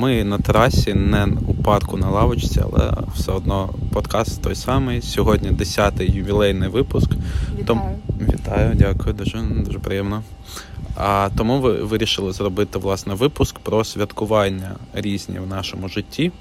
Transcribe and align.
Ми 0.00 0.24
на 0.24 0.38
терасі, 0.38 0.94
не 0.94 1.28
у 1.46 1.54
парку 1.54 1.96
на 1.96 2.10
лавочці, 2.10 2.60
але 2.64 2.92
все 3.14 3.32
одно 3.32 3.70
подкаст 3.92 4.42
той 4.42 4.54
самий. 4.54 5.02
Сьогодні 5.02 5.50
10-й 5.50 6.16
ювілейний 6.16 6.68
випуск. 6.68 7.10
Вітаю. 7.10 7.64
Том... 7.66 7.80
Вітаю, 8.32 8.74
дякую, 8.74 9.14
дуже 9.14 9.38
дуже 9.38 9.78
приємно. 9.78 10.22
А 10.96 11.28
тому 11.36 11.60
ви 11.60 11.72
вирішили 11.72 12.32
зробити 12.32 12.78
власне 12.78 13.14
випуск 13.14 13.58
про 13.58 13.84
святкування 13.84 14.76
різні 14.94 15.38
в 15.38 15.46
нашому 15.46 15.88
житті 15.88 16.32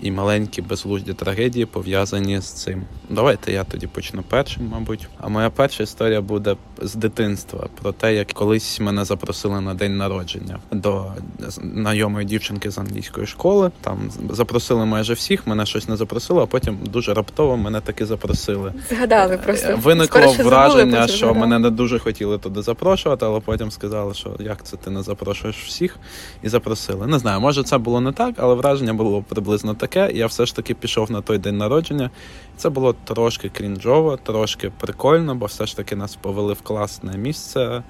і 0.00 0.10
маленькі 0.10 0.62
безглузді 0.62 1.12
трагедії 1.12 1.66
пов'язані 1.66 2.40
з 2.40 2.44
цим. 2.44 2.82
Давайте 3.10 3.52
я 3.52 3.64
тоді 3.64 3.86
почну 3.86 4.22
першим, 4.22 4.68
мабуть. 4.68 5.08
А 5.20 5.28
моя 5.28 5.50
перша 5.50 5.82
історія 5.82 6.20
буде 6.20 6.56
з 6.82 6.94
дитинства 6.94 7.68
про 7.82 7.92
те, 7.92 8.14
як 8.14 8.32
колись 8.32 8.80
мене 8.80 9.04
запросили 9.04 9.60
на 9.60 9.74
день 9.74 9.96
народження 9.96 10.58
до 10.72 11.04
знайомої 11.48 12.26
дівчинки 12.26 12.70
з 12.70 12.78
англійської 12.78 13.26
школи. 13.26 13.70
Там 13.80 14.10
запросили 14.30 14.86
майже 14.86 15.14
всіх, 15.14 15.46
мене 15.46 15.66
щось 15.66 15.88
не 15.88 15.96
запросили, 15.96 16.42
а 16.42 16.46
потім 16.46 16.78
дуже 16.84 17.14
раптово 17.14 17.56
мене 17.56 17.80
таки 17.80 18.06
запросили. 18.06 18.72
Згадали 18.90 19.38
просто. 19.38 19.76
Виникло 19.82 20.20
Спершу 20.20 20.42
враження, 20.42 20.90
забули, 20.92 21.08
що 21.08 21.16
згадали. 21.26 21.40
мене 21.40 21.58
не 21.58 21.70
дуже 21.70 21.98
хотіли 21.98 22.38
туди 22.38 22.62
запрошувати, 22.62 23.26
але 23.26 23.40
потім 23.40 23.70
сказали, 23.70 24.14
що 24.14 24.30
як 24.38 24.64
це 24.64 24.76
ти 24.76 24.90
не 24.90 25.02
запрошуєш 25.02 25.56
всіх, 25.56 25.96
і 26.42 26.48
запросили. 26.48 27.06
Не 27.06 27.18
знаю, 27.18 27.40
може 27.40 27.62
це 27.62 27.78
було 27.78 28.00
не 28.00 28.12
так, 28.12 28.34
але 28.38 28.54
враження 28.54 28.94
було 28.94 29.22
приблизно 29.22 29.74
таке. 29.74 29.85
Я 29.94 30.26
все 30.26 30.46
ж 30.46 30.56
таки 30.56 30.74
пішов 30.74 31.10
на 31.10 31.20
той 31.20 31.38
день 31.38 31.56
народження. 31.56 32.10
Це 32.56 32.68
було 32.70 32.92
трошки 33.04 33.48
крінжово, 33.48 34.16
трошки 34.16 34.72
прикольно, 34.80 35.34
бо 35.34 35.46
все 35.46 35.66
ж 35.66 35.76
таки 35.76 35.96
нас 35.96 36.16
повели 36.16 36.52
в 36.52 36.60
класне 36.60 37.18
місце. 37.18 37.82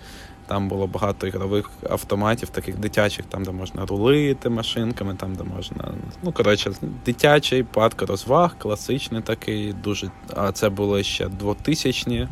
Там 0.46 0.68
було 0.68 0.86
багато 0.86 1.26
ігрових 1.26 1.70
автоматів, 1.90 2.48
таких 2.48 2.78
дитячих, 2.78 3.26
там, 3.26 3.44
де 3.44 3.50
можна 3.50 3.86
рулити 3.86 4.48
машинками, 4.48 5.14
там, 5.14 5.34
де 5.34 5.44
можна. 5.44 5.84
Ну, 6.22 6.32
коротше, 6.32 6.72
дитячий 7.06 7.62
парк 7.62 8.02
розваг, 8.02 8.58
класичний 8.58 9.22
такий, 9.22 9.72
дуже. 9.72 10.10
А 10.36 10.52
це 10.52 10.68
були 10.68 11.02
ще 11.02 11.26
2000-ні. 11.26 12.28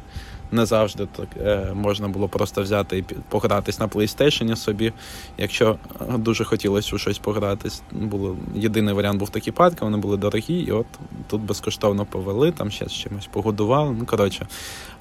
Не 0.54 0.66
завжди 0.66 1.06
так 1.06 1.28
е, 1.40 1.72
можна 1.74 2.08
було 2.08 2.28
просто 2.28 2.62
взяти 2.62 2.98
і 2.98 3.02
погратись 3.02 3.80
на 3.80 3.88
PlayStation 3.88 4.56
собі. 4.56 4.92
Якщо 5.38 5.78
е, 6.00 6.18
дуже 6.18 6.44
хотілося 6.44 6.96
у 6.96 6.98
щось 6.98 7.18
погратись, 7.18 7.82
було 7.92 8.36
єдиний 8.54 8.94
варіант 8.94 9.18
був 9.18 9.30
такі 9.30 9.50
парки, 9.50 9.78
вони 9.80 9.96
були 9.96 10.16
дорогі, 10.16 10.54
і 10.54 10.72
от 10.72 10.86
тут 11.26 11.40
безкоштовно 11.40 12.04
повели, 12.04 12.52
там 12.52 12.70
ще 12.70 12.88
з 12.88 12.92
чимось 12.92 13.26
погодували. 13.26 13.96
Ну 13.98 14.06
коротше, 14.06 14.46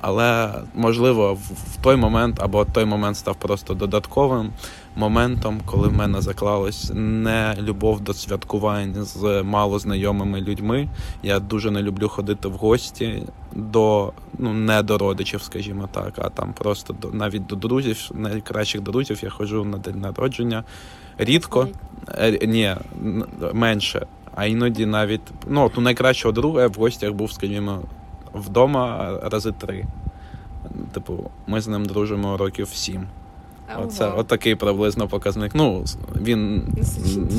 але 0.01 0.53
можливо, 0.73 1.33
в, 1.33 1.37
в 1.37 1.83
той 1.83 1.95
момент 1.95 2.39
або 2.39 2.65
той 2.65 2.85
момент 2.85 3.17
став 3.17 3.35
просто 3.35 3.73
додатковим 3.73 4.51
моментом, 4.95 5.61
коли 5.65 5.87
в 5.87 5.93
мене 5.93 6.21
заклалась 6.21 6.91
не 6.93 7.55
любов 7.61 8.01
до 8.01 8.13
святкувань 8.13 8.93
з 8.93 9.43
малознайомими 9.43 10.41
людьми. 10.41 10.89
Я 11.23 11.39
дуже 11.39 11.71
не 11.71 11.81
люблю 11.81 12.09
ходити 12.09 12.47
в 12.47 12.53
гості 12.53 13.23
до 13.55 14.13
ну 14.37 14.53
не 14.53 14.83
до 14.83 14.97
родичів, 14.97 15.41
скажімо 15.41 15.89
так, 15.91 16.13
а 16.17 16.29
там 16.29 16.53
просто 16.53 16.93
до 16.93 17.11
навіть 17.11 17.45
до 17.45 17.55
друзів, 17.55 18.11
найкращих 18.13 18.81
друзів 18.81 19.19
я 19.23 19.29
ходжу 19.29 19.63
на 19.63 19.77
день 19.77 19.99
народження. 19.99 20.63
Рідко, 21.17 21.67
Е, 22.07 22.47
ні, 22.47 22.75
менше. 23.53 24.07
А 24.35 24.45
іноді 24.45 24.85
навіть 24.85 25.21
ну, 25.47 25.65
от 25.65 25.77
у 25.77 25.81
найкращого 25.81 26.31
друга 26.31 26.61
я 26.61 26.67
в 26.67 26.73
гостях 26.73 27.11
був, 27.11 27.31
скажімо, 27.31 27.81
вдома 28.33 29.13
рази 29.23 29.51
три. 29.51 29.85
Типу, 30.93 31.31
ми 31.47 31.61
з 31.61 31.67
ним 31.67 31.85
дружимо 31.85 32.37
років 32.37 32.67
сім. 32.67 33.07
Оце 33.83 34.07
Ого. 34.07 34.19
от 34.19 34.27
такий 34.27 34.55
приблизно 34.55 35.07
показник. 35.07 35.51
Ну, 35.55 35.83
він 36.21 36.67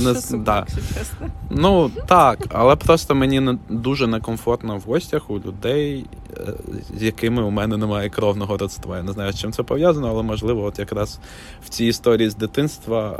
не 0.05 0.15
супер, 0.15 0.45
да. 0.45 0.67
чесно. 0.69 1.27
Ну 1.51 1.91
так, 2.07 2.39
але 2.49 2.77
просто 2.77 3.15
мені 3.15 3.41
не 3.41 3.59
дуже 3.69 4.07
некомфортно 4.07 4.77
в 4.77 4.81
гостях 4.81 5.31
у 5.31 5.39
людей, 5.39 6.07
е, 6.37 6.53
з 6.99 7.03
якими 7.03 7.43
у 7.43 7.51
мене 7.51 7.77
немає 7.77 8.11
кровного 8.11 8.57
родства. 8.57 8.97
Я 8.97 9.03
не 9.03 9.13
знаю, 9.13 9.33
з 9.33 9.41
чим 9.41 9.53
це 9.53 9.63
пов'язано, 9.63 10.09
але 10.09 10.23
можливо, 10.23 10.63
от 10.63 10.79
якраз 10.79 11.21
в 11.65 11.69
цій 11.69 11.85
історії 11.85 12.31
з 12.31 12.35
дитинства 12.37 13.11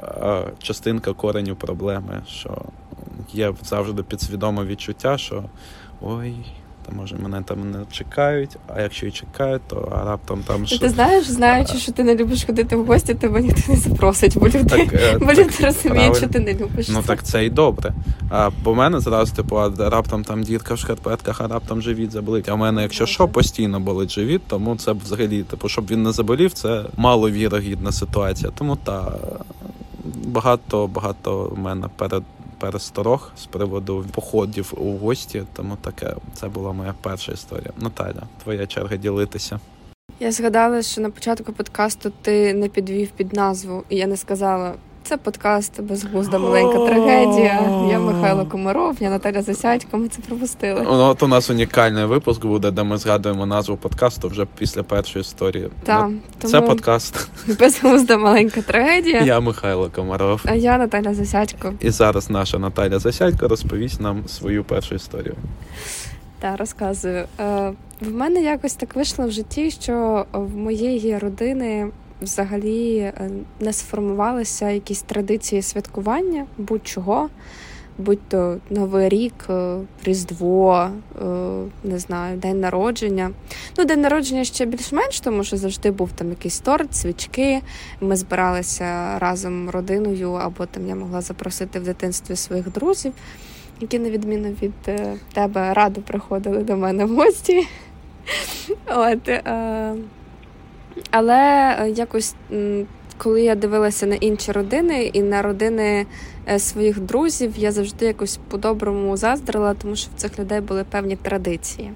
е, 0.47 0.53
частинка 0.59 1.13
кореню 1.13 1.57
проблеми, 1.57 2.23
що 2.29 2.63
є 3.33 3.55
завжди 3.63 4.03
підсвідоме 4.03 4.65
відчуття, 4.65 5.19
що 5.19 5.45
ой. 6.01 6.35
Та 6.87 6.97
може 6.97 7.17
мене 7.17 7.43
там 7.43 7.71
не 7.71 7.79
чекають, 7.91 8.57
а 8.75 8.83
якщо 8.83 9.07
і 9.07 9.11
чекають, 9.11 9.63
то 9.69 10.03
раптом 10.07 10.43
там 10.47 10.61
Ну, 10.61 10.67
що 10.67 10.79
Ти 10.79 10.89
знаєш, 10.89 11.27
знаючи, 11.27 11.75
що 11.75 11.93
ти 11.93 12.05
не 12.05 12.17
любиш 12.17 12.45
ходити 12.45 12.77
в 12.77 12.87
гості, 12.87 13.15
тебе 13.15 13.43
ніхто 13.43 13.73
не 13.73 13.79
запросить, 13.79 14.39
бо 14.39 14.47
люди, 14.47 14.65
Так, 14.65 14.95
е, 14.95 15.19
бо 15.19 15.27
так, 15.27 15.39
люди 15.39 15.53
розуміють, 15.61 16.17
що 16.17 16.27
ти 16.27 16.41
не 16.41 16.55
любиш. 16.55 16.89
Ну 16.89 17.03
так 17.07 17.23
це 17.23 17.45
і 17.45 17.51
добре. 17.51 17.93
А 18.31 18.49
в 18.49 18.75
мене 18.75 19.01
зразу, 19.01 19.37
типу, 19.37 19.57
а 19.57 19.71
раптом 19.79 20.25
там 20.25 20.43
дітка 20.43 20.75
в 20.75 20.79
шкарпетках, 20.79 21.41
а 21.41 21.49
раптом 21.49 21.83
живіт 21.83 22.13
заболить. 22.13 22.49
А 22.49 22.55
в 22.55 22.59
мене, 22.59 22.83
якщо 22.83 23.07
що, 23.07 23.29
постійно 23.29 23.81
болить 23.81 24.11
живіт, 24.11 24.43
тому 24.47 24.77
це 24.77 24.93
взагалі, 24.93 25.43
типу, 25.43 25.69
щоб 25.69 25.87
він 25.87 26.03
не 26.03 26.13
заболів, 26.13 26.53
це 26.53 26.85
маловірогідна 26.97 27.93
ситуація. 27.93 28.53
Тому 28.59 28.77
та 28.77 29.13
багато 30.25 30.87
багато 30.87 31.53
в 31.57 31.59
мене 31.59 31.87
перед. 31.97 32.23
Пересторог 32.59 33.33
з 33.37 33.47
приводу 33.47 34.05
походів 34.15 34.73
у 34.77 34.97
гості, 34.97 35.43
тому 35.53 35.77
таке 35.81 36.15
це 36.35 36.49
була 36.49 36.73
моя 36.73 36.95
перша 37.03 37.33
історія. 37.33 37.71
Наталя, 37.79 38.23
твоя 38.43 38.67
черга 38.67 38.97
ділитися. 38.97 39.61
Я 40.21 40.33
згадала, 40.33 40.83
що 40.83 41.01
на 41.01 41.11
початку 41.11 41.53
подкасту 41.53 42.13
ти 42.23 42.55
не 42.55 42.69
підвів 42.69 43.11
під 43.11 43.33
назву, 43.33 43.85
і 43.89 43.97
я 43.97 44.07
не 44.07 44.17
сказала. 44.17 44.75
Це 45.07 45.17
подкаст 45.17 45.81
безглузда 45.83 46.39
маленька 46.39 46.79
трагедія. 46.79 47.61
Я 47.91 47.99
Михайло 47.99 48.47
Комаров, 48.47 48.97
я 49.01 49.11
Наталя 49.11 49.43
Засядько. 49.43 49.99
Ми 49.99 50.09
це 50.09 50.23
пропустили. 50.29 50.81
Ну, 50.85 50.91
От 50.93 51.23
у 51.23 51.27
нас 51.27 51.51
унікальний 51.51 52.05
випуск 52.05 52.45
буде, 52.47 52.71
де 52.71 52.83
ми 52.83 52.97
згадуємо 52.99 53.47
назву 53.47 53.77
подкасту 53.77 54.29
вже 54.29 54.47
після 54.59 54.83
першої 54.83 55.21
історії. 55.21 55.69
Так, 55.83 56.07
Ну, 56.11 56.19
тому 56.39 56.53
Це 56.53 56.61
подкаст. 56.61 57.29
безглузда 57.59 58.17
маленька 58.17 58.63
трагедія. 58.63 59.21
Я 59.23 59.41
Михайло 59.41 59.91
Комаров. 59.95 60.41
А 60.45 60.55
я 60.55 60.79
Наталя 60.79 61.15
Засядько. 61.15 61.73
І 61.81 61.91
зараз 61.91 62.31
наша 62.31 62.59
Наталя 62.59 62.99
Засядько 62.99 63.49
розповість 63.49 64.01
нам 64.01 64.29
свою 64.29 64.65
першу 64.65 64.95
історію. 64.95 65.35
Та 66.41 66.57
розказую. 66.57 67.25
Е, 67.41 67.73
в 68.01 68.15
мене 68.15 68.43
якось 68.43 68.75
так 68.75 68.97
вийшло 68.97 69.27
в 69.27 69.31
житті, 69.31 69.71
що 69.71 70.27
в 70.33 70.57
моєї 70.57 71.19
родини 71.19 71.89
взагалі 72.25 72.97
е, 72.99 73.31
не 73.61 73.73
сформувалися 73.73 74.71
якісь 74.71 75.03
традиції 75.03 75.63
святкування 75.63 76.47
будь-чого. 76.59 77.29
Будь 77.99 78.29
то 78.29 78.59
Новий 78.71 79.09
рік, 79.09 79.35
е, 79.51 79.77
Різдво, 80.05 80.91
е, 81.23 81.25
не 81.85 81.99
знаю, 81.99 82.39
день 82.39 82.61
народження. 82.61 83.31
Ну, 83.79 83.85
день 83.85 84.01
народження 84.01 84.45
ще 84.45 84.67
більш-менш, 84.67 85.21
тому 85.21 85.45
що 85.45 85.57
завжди 85.57 85.91
був 85.91 86.13
там 86.13 86.31
якийсь 86.31 86.59
торт, 86.59 86.95
свічки. 86.95 87.61
Ми 88.01 88.17
збиралися 88.17 89.19
разом 89.19 89.71
родиною, 89.71 90.33
або 90.33 90.67
там 90.67 90.89
я 90.89 90.95
могла 90.95 91.21
запросити 91.21 91.79
в 91.79 91.85
дитинстві 91.85 92.37
своїх 92.37 92.73
друзів 92.73 93.13
які 93.81 93.99
на 93.99 94.11
відміну 94.11 94.49
від 94.63 94.73
тебе 95.33 95.75
радо 95.75 96.01
приходили 96.01 96.63
до 96.63 96.77
мене 96.77 97.05
в 97.05 97.15
гості. 97.15 97.67
От, 98.87 99.31
але 101.11 101.77
е, 101.79 101.91
якось, 101.91 102.35
коли 103.19 103.43
я 103.43 103.55
дивилася 103.55 104.07
на 104.07 104.15
інші 104.15 104.53
родини 104.53 105.11
і 105.13 105.23
на 105.23 105.43
родини 105.43 106.07
е, 106.49 106.59
своїх 106.59 107.01
друзів, 107.01 107.53
я 107.57 107.73
завжди 107.73 108.07
якось 108.07 108.39
по-доброму 108.49 109.17
заздрила, 109.17 109.75
тому 109.75 109.97
що 109.97 110.11
в 110.17 110.21
цих 110.21 110.39
людей 110.39 110.61
були 110.61 110.85
певні 110.85 111.17
традиції. 111.17 111.93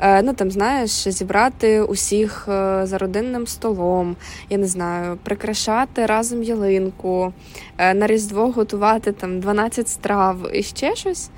Е, 0.00 0.22
Ну 0.22 0.32
там 0.32 0.50
знаєш, 0.50 0.90
зібрати 0.90 1.82
усіх 1.82 2.42
за 2.82 2.98
родинним 2.98 3.46
столом, 3.46 4.16
я 4.50 4.58
не 4.58 4.66
знаю, 4.66 5.18
прикрашати 5.24 6.06
разом 6.06 6.42
ялинку, 6.42 7.32
на 7.78 8.06
Різдво 8.06 8.50
готувати 8.50 9.12
там 9.12 9.40
12 9.40 9.88
страв 9.88 10.36
і 10.52 10.62
ще 10.62 10.96
щось. 10.96 11.30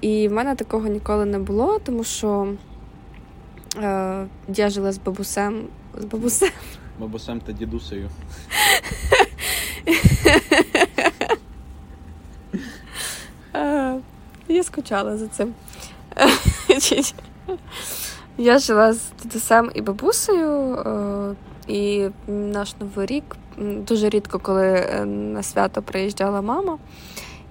І 0.00 0.28
в 0.28 0.32
мене 0.32 0.54
такого 0.54 0.88
ніколи 0.88 1.24
не 1.24 1.38
було, 1.38 1.80
тому 1.84 2.04
що 2.04 2.46
е, 3.76 4.26
я 4.48 4.70
жила 4.70 4.92
з 4.92 4.98
бабусем. 4.98 5.62
З 5.98 6.04
бабусем. 6.04 6.50
Бабусем 6.98 7.40
та 7.40 7.52
дідусею. 7.52 8.10
Е, 13.56 13.98
Я 14.48 14.62
скучала 14.62 15.16
за 15.16 15.26
цим. 15.28 15.54
Я 18.38 18.58
жила 18.58 18.92
з 18.92 19.00
дідусем 19.22 19.70
і 19.74 19.80
бабусею, 19.80 20.74
е, 20.74 21.34
і 21.72 22.08
наш 22.28 22.74
новий 22.80 23.06
рік 23.06 23.36
дуже 23.58 24.08
рідко, 24.08 24.38
коли 24.38 24.66
е, 24.66 25.04
на 25.04 25.42
свято 25.42 25.82
приїжджала 25.82 26.40
мама. 26.42 26.78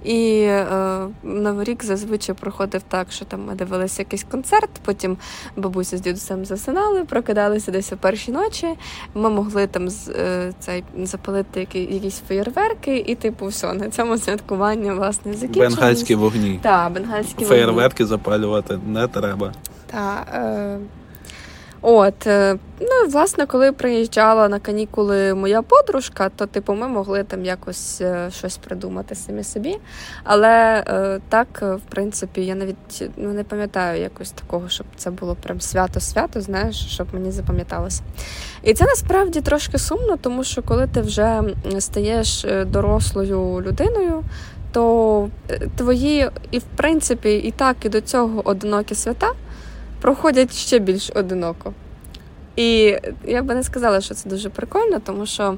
І 0.04 0.42
е, 0.42 1.08
Новий 1.24 1.66
рік 1.66 1.84
зазвичай 1.84 2.36
проходив 2.36 2.82
так, 2.88 3.12
що 3.12 3.26
там 3.26 3.46
ми 3.46 3.56
дивилися 3.56 4.02
якийсь 4.02 4.24
концерт, 4.32 4.70
потім 4.86 5.18
бабуся 5.58 5.98
з 5.98 6.02
дідусем 6.02 6.46
засинали, 6.46 7.04
прокидалися 7.04 7.72
десь 7.72 7.94
о 7.94 7.98
першій 7.98 8.32
ночі. 8.32 8.68
Ми 9.14 9.30
могли 9.30 9.68
там 9.68 9.90
з, 9.90 10.10
е, 10.10 10.54
цей, 10.60 10.84
запалити 11.04 11.60
які, 11.60 11.80
якісь 11.80 12.22
феєрверки, 12.28 12.98
і 12.98 13.16
типу, 13.16 13.48
все, 13.48 13.74
на 13.74 13.90
цьому 13.90 14.18
святкування 14.18 14.94
власне 14.94 15.34
закінчилось. 15.34 15.76
Бенгальські 15.76 16.16
вогні. 16.16 16.60
Так, 16.64 16.92
бенгальські 16.92 17.34
вогні. 17.34 17.48
Феєрверки 17.48 18.06
запалювати 18.06 18.80
не 18.88 19.08
треба. 19.08 19.54
Та, 19.92 20.26
е, 20.34 20.80
от, 21.84 22.28
е, 22.28 22.58
ну 22.80 22.88
і 23.06 23.10
власне, 23.10 23.46
коли 23.46 23.72
приїжджала 23.72 24.50
на 24.50 24.60
канікули 24.60 25.34
моя 25.34 25.62
подружка, 25.62 26.30
то 26.30 26.46
типу 26.46 26.74
ми 26.74 26.88
могли 26.88 27.24
там 27.24 27.46
якось 27.46 28.02
е, 28.02 28.30
щось 28.32 28.58
придумати 28.58 29.16
самі 29.16 29.44
собі. 29.44 29.78
Але 30.24 30.84
е, 30.88 31.20
так, 31.30 31.62
в 31.62 31.90
принципі, 31.90 32.46
я 32.46 32.56
навіть 32.56 33.10
ну, 33.18 33.34
не 33.34 33.44
пам'ятаю 33.44 34.02
якось 34.02 34.32
такого, 34.32 34.70
щоб 34.70 34.88
це 34.96 35.12
було 35.12 35.36
прям 35.36 35.62
свято-свято, 35.62 36.42
знаєш, 36.42 36.88
щоб 36.88 37.08
мені 37.14 37.32
запам'яталося. 37.32 38.02
І 38.64 38.74
це 38.74 38.86
насправді 38.86 39.42
трошки 39.42 39.78
сумно, 39.78 40.18
тому 40.18 40.44
що 40.44 40.62
коли 40.62 40.88
ти 40.88 41.02
вже 41.02 41.42
стаєш 41.80 42.46
дорослою 42.66 43.62
людиною. 43.62 44.24
То 44.72 45.30
твої, 45.76 46.30
і 46.52 46.60
в 46.60 46.64
принципі, 46.76 47.34
і 47.36 47.52
так, 47.52 47.78
і 47.86 47.90
до 47.90 48.02
цього 48.02 48.42
одинокі 48.46 48.96
свята 48.96 49.32
проходять 50.04 50.54
ще 50.54 50.80
більш 50.80 51.12
одиноко. 51.16 51.74
І 52.56 52.98
я 53.26 53.42
би 53.42 53.56
не 53.56 53.64
сказала, 53.64 54.02
що 54.02 54.14
це 54.14 54.30
дуже 54.30 54.50
прикольно, 54.50 55.00
тому 55.00 55.26
що 55.26 55.58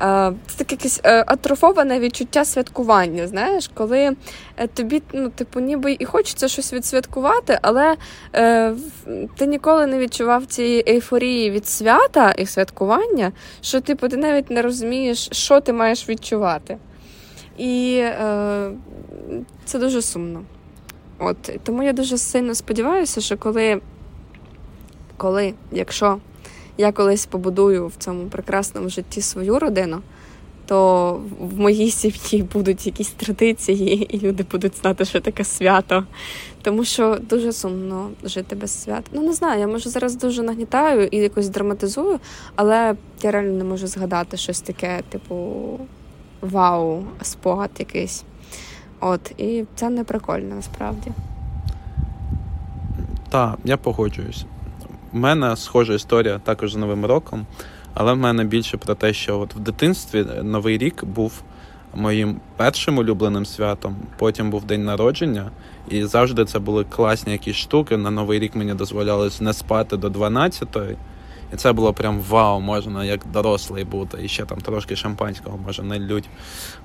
е, 0.00 0.32
це 0.46 0.56
таке 0.56 0.74
якесь 0.74 1.00
е, 1.04 1.24
атрофоване 1.26 2.00
відчуття 2.00 2.44
святкування. 2.44 3.26
Знаєш, 3.26 3.70
коли 3.74 4.16
е, 4.56 4.66
тобі, 4.66 5.02
ну, 5.12 5.30
типу, 5.30 5.60
ніби 5.60 5.96
і 5.98 6.04
хочеться 6.04 6.48
щось 6.48 6.72
відсвяткувати, 6.72 7.58
але 7.62 7.96
е, 8.34 8.74
ти 9.36 9.46
ніколи 9.46 9.86
не 9.86 9.98
відчував 9.98 10.46
цієї 10.46 10.84
ейфорії 10.88 11.50
від 11.50 11.66
свята 11.66 12.30
і 12.30 12.46
святкування, 12.46 13.32
що 13.60 13.80
типу, 13.80 14.08
ти 14.08 14.16
навіть 14.16 14.50
не 14.50 14.62
розумієш, 14.62 15.28
що 15.32 15.60
ти 15.60 15.72
маєш 15.72 16.08
відчувати. 16.08 16.78
І 17.58 17.96
е, 18.02 18.70
це 19.64 19.78
дуже 19.78 20.02
сумно. 20.02 20.42
От 21.18 21.36
тому 21.64 21.82
я 21.82 21.92
дуже 21.92 22.18
сильно 22.18 22.54
сподіваюся, 22.54 23.20
що 23.20 23.36
коли, 23.36 23.80
коли, 25.16 25.54
якщо 25.72 26.18
я 26.78 26.92
колись 26.92 27.26
побудую 27.26 27.86
в 27.86 27.94
цьому 27.98 28.26
прекрасному 28.26 28.88
житті 28.88 29.20
свою 29.22 29.58
родину, 29.58 30.00
то 30.66 31.12
в- 31.40 31.58
моїй 31.60 31.90
сім'ї 31.90 32.42
будуть 32.52 32.86
якісь 32.86 33.10
традиції, 33.10 34.16
і 34.16 34.20
люди 34.26 34.44
будуть 34.52 34.76
знати, 34.76 35.04
що 35.04 35.20
таке 35.20 35.44
свято. 35.44 36.04
Тому 36.62 36.84
що 36.84 37.18
дуже 37.30 37.52
сумно 37.52 38.10
жити 38.24 38.56
без 38.56 38.82
свят. 38.82 39.04
Ну 39.12 39.22
не 39.22 39.32
знаю, 39.32 39.60
я 39.60 39.66
може 39.66 39.90
зараз 39.90 40.16
дуже 40.16 40.42
нагнітаю 40.42 41.08
і 41.10 41.16
якось 41.16 41.48
драматизую, 41.48 42.18
але 42.56 42.94
я 43.22 43.30
реально 43.30 43.52
не 43.52 43.64
можу 43.64 43.86
згадати 43.86 44.36
щось 44.36 44.60
таке, 44.60 45.02
типу 45.08 45.62
вау, 46.40 47.04
спогад 47.22 47.70
якийсь. 47.78 48.24
От, 49.00 49.32
і 49.38 49.64
це 49.74 49.90
не 49.90 50.04
прикольно 50.04 50.54
насправді. 50.54 51.10
Так, 53.28 53.58
я 53.64 53.76
погоджуюсь. 53.76 54.46
У 55.12 55.18
мене 55.18 55.56
схожа 55.56 55.94
історія 55.94 56.38
також 56.38 56.72
з 56.72 56.76
Новим 56.76 57.04
роком, 57.04 57.46
але 57.94 58.12
в 58.12 58.16
мене 58.16 58.44
більше 58.44 58.76
про 58.76 58.94
те, 58.94 59.12
що 59.12 59.40
от 59.40 59.54
в 59.54 59.58
дитинстві 59.58 60.24
Новий 60.42 60.78
рік 60.78 61.04
був 61.04 61.42
моїм 61.94 62.40
першим 62.56 62.98
улюбленим 62.98 63.46
святом, 63.46 63.96
потім 64.18 64.50
був 64.50 64.64
день 64.64 64.84
народження, 64.84 65.50
і 65.88 66.04
завжди 66.04 66.44
це 66.44 66.58
були 66.58 66.84
класні 66.84 67.32
якісь 67.32 67.56
штуки. 67.56 67.96
На 67.96 68.10
Новий 68.10 68.38
рік 68.38 68.56
мені 68.56 68.74
дозволялось 68.74 69.40
не 69.40 69.52
спати 69.52 69.96
до 69.96 70.08
12-ї. 70.08 70.96
І 71.52 71.56
це 71.56 71.72
було 71.72 71.92
прям 71.92 72.20
вау, 72.20 72.60
можна 72.60 73.04
як 73.04 73.20
дорослий 73.32 73.84
бути. 73.84 74.18
І 74.22 74.28
ще 74.28 74.44
там 74.44 74.58
трошки 74.58 74.96
шампанського 74.96 75.58
може 75.66 75.82
нальють. 75.82 76.28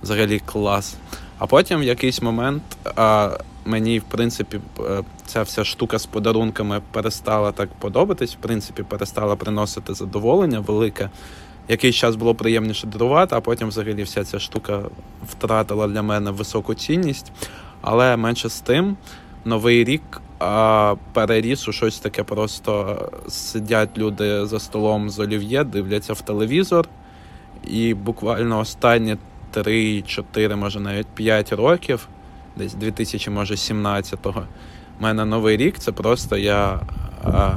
Взагалі 0.03 0.41
клас. 0.45 0.95
А 1.41 1.47
потім 1.47 1.79
в 1.79 1.83
якийсь 1.83 2.21
момент 2.21 2.63
а, 2.95 3.37
мені, 3.65 3.99
в 3.99 4.03
принципі, 4.03 4.59
е, 4.79 5.03
ця 5.25 5.41
вся 5.41 5.63
штука 5.63 5.99
з 5.99 6.05
подарунками 6.05 6.81
перестала 6.91 7.51
так 7.51 7.69
подобатись, 7.79 8.33
в 8.33 8.37
принципі, 8.37 8.83
перестала 8.83 9.35
приносити 9.35 9.93
задоволення 9.93 10.59
велике. 10.59 11.09
Якийсь 11.67 11.95
час 11.95 12.15
було 12.15 12.35
приємніше 12.35 12.87
дарувати, 12.87 13.35
а 13.35 13.41
потім 13.41 13.67
взагалі 13.67 14.03
вся 14.03 14.23
ця 14.23 14.39
штука 14.39 14.79
втратила 15.29 15.87
для 15.87 16.01
мене 16.01 16.31
високу 16.31 16.73
цінність. 16.73 17.31
Але 17.81 18.17
менше 18.17 18.49
з 18.49 18.59
тим, 18.59 18.97
новий 19.45 19.83
рік 19.83 20.21
а, 20.39 20.95
переріс 21.13 21.67
у 21.67 21.71
щось 21.71 21.99
таке 21.99 22.23
просто 22.23 22.97
сидять 23.27 23.97
люди 23.97 24.45
за 24.45 24.59
столом 24.59 25.09
з 25.09 25.19
олів'є, 25.19 25.63
дивляться 25.63 26.13
в 26.13 26.21
телевізор, 26.21 26.89
і 27.67 27.93
буквально 27.93 28.59
останні 28.59 29.17
3-4, 29.53 30.55
може 30.55 30.79
навіть 30.79 31.07
5 31.07 31.53
років, 31.53 32.07
десь 32.57 32.75
2017-го, 32.75 34.43
у 34.99 35.03
мене 35.03 35.25
новий 35.25 35.57
рік 35.57 35.79
це 35.79 35.91
просто 35.91 36.37
я 36.37 36.79
а, 37.23 37.53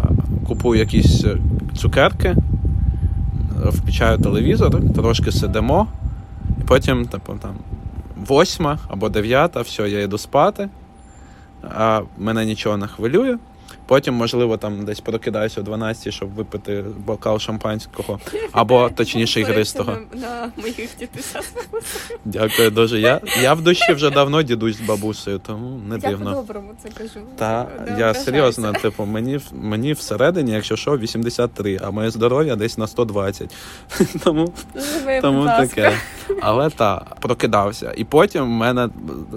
купую 0.47 0.81
якісь 0.81 1.25
цукерки, 1.77 2.37
включаю 3.69 4.19
телевізор, 4.19 4.93
трошки 4.95 5.33
сидимо, 5.33 5.89
і 6.61 6.65
потім, 6.65 7.07
типу, 7.07 7.35
там, 7.43 7.55
восьма 8.27 8.79
або 8.89 9.09
дев'ята, 9.09 9.61
все, 9.61 9.89
я 9.89 10.03
йду 10.03 10.19
спати, 10.19 10.69
а 11.63 12.01
мене 12.19 12.45
нічого 12.45 12.77
не 12.77 12.87
хвилює. 12.87 13.39
Потім, 13.87 14.15
можливо, 14.15 14.57
там 14.57 14.85
десь 14.85 15.01
прокидаюся 15.01 15.61
о 15.61 15.65
12, 15.65 16.15
щоб 16.15 16.31
випити 16.35 16.85
бокал 17.07 17.39
шампанського, 17.39 18.21
або 18.53 18.91
точніше 18.91 19.41
ігристого. 19.41 19.99
На, 20.13 20.21
на 20.21 20.53
моїх 20.57 20.77
дітей. 20.99 21.23
Дякую 22.25 22.71
дуже. 22.71 23.01
Я, 23.01 23.21
я 23.43 23.55
в 23.55 23.63
душі 23.63 23.93
вже 23.93 24.11
давно 24.11 24.43
дідусь 24.43 24.77
з 24.77 24.81
бабусею, 24.81 25.39
тому 25.39 25.81
не 25.89 25.99
дивно. 25.99 26.31
Я 26.31 26.37
по-доброму 26.37 26.71
це 26.83 26.89
кажу. 26.89 27.27
Та 27.37 27.69
я 27.99 28.15
серйозно, 28.15 28.73
типу, 28.73 29.05
мені, 29.05 29.41
мені 29.53 29.93
всередині, 29.93 30.53
якщо 30.53 30.77
що, 30.77 30.99
83, 30.99 31.81
а 31.83 31.91
моє 31.91 32.11
здоров'я 32.11 32.57
десь 32.57 32.79
на 32.79 32.87
120. 32.87 33.55
Тому 34.25 34.53
тому 35.23 35.45
таке. 35.45 35.93
Але 36.41 36.71
та, 36.71 37.07
прокидався. 37.21 37.93
І 37.97 38.05
потім 38.05 38.43
в 38.43 38.49
мене 38.49 38.89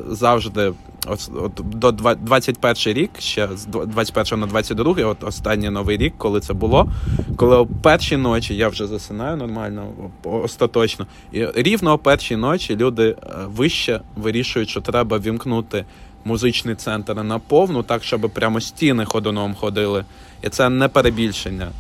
завжди, 0.08 0.74
от, 1.10 1.30
от 1.44 1.52
до 1.70 1.92
два- 1.92 2.16
21 2.16 2.94
рік, 2.94 3.12
ще 3.20 3.50
з 3.56 3.68
дв- 3.68 3.86
21 3.86 4.40
на 4.40 4.48
22, 4.48 5.06
от 5.06 5.24
останній 5.24 5.70
новий 5.70 5.98
рік, 5.98 6.14
коли 6.18 6.40
це 6.40 6.54
було, 6.54 6.92
коли 7.36 7.58
о 7.58 7.66
першій 7.66 8.18
ночі 8.18 8.56
я 8.56 8.68
вже 8.70 8.88
засинаю 8.88 9.38
нормально, 9.38 9.88
остаточно. 10.24 11.06
І 11.32 11.46
рівно 11.56 11.94
о 11.94 11.98
першій 11.98 12.36
ночі 12.36 12.76
люди 12.76 13.08
е, 13.10 13.16
вище 13.48 14.02
вирішують, 14.16 14.70
що 14.70 14.82
треба 14.82 15.18
вімкнути 15.20 15.86
музичний 16.26 16.76
центр 16.76 17.14
на 17.16 17.40
повну, 17.40 17.84
так, 17.84 18.04
щоб 18.04 18.22
прямо 18.34 18.62
стіни 18.62 19.06
ходуном 19.06 19.56
ходили. 19.56 20.06
І 20.44 20.50
це 20.50 20.70
не 20.70 20.88
перебільшення. 20.88 21.72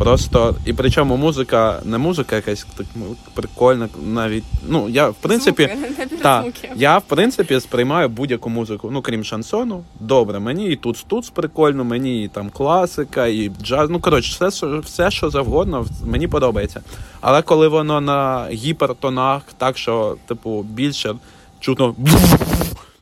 Просто 0.00 0.54
і 0.64 0.72
причому 0.72 1.16
музика, 1.16 1.80
не 1.84 1.98
музика 1.98 2.36
якась 2.36 2.66
так 2.76 2.86
прикольна, 3.34 3.88
навіть. 4.02 4.44
Ну, 4.68 4.88
я 4.88 5.08
в 5.08 5.14
принципі, 5.14 5.70
Звуки, 5.76 6.16
та, 6.22 6.44
я 6.76 6.98
в 6.98 7.02
принципі 7.02 7.60
сприймаю 7.60 8.08
будь-яку 8.08 8.50
музику, 8.50 8.90
ну 8.92 9.02
крім 9.02 9.24
шансону. 9.24 9.84
Добре, 10.00 10.38
мені 10.38 10.68
і 10.68 10.76
тут 10.76 11.04
тут 11.08 11.30
прикольно, 11.34 11.84
мені 11.84 12.24
і 12.24 12.28
там 12.28 12.50
класика, 12.50 13.26
і 13.26 13.50
джаз. 13.62 13.90
Ну 13.90 14.00
коротше, 14.00 14.48
все, 14.48 14.78
все, 14.78 15.10
що 15.10 15.30
завгодно, 15.30 15.86
мені 16.04 16.28
подобається. 16.28 16.80
Але 17.20 17.42
коли 17.42 17.68
воно 17.68 18.00
на 18.00 18.48
гіпертонах, 18.50 19.42
так 19.58 19.78
що, 19.78 20.16
типу, 20.26 20.62
більше 20.62 21.14
чутно 21.60 21.94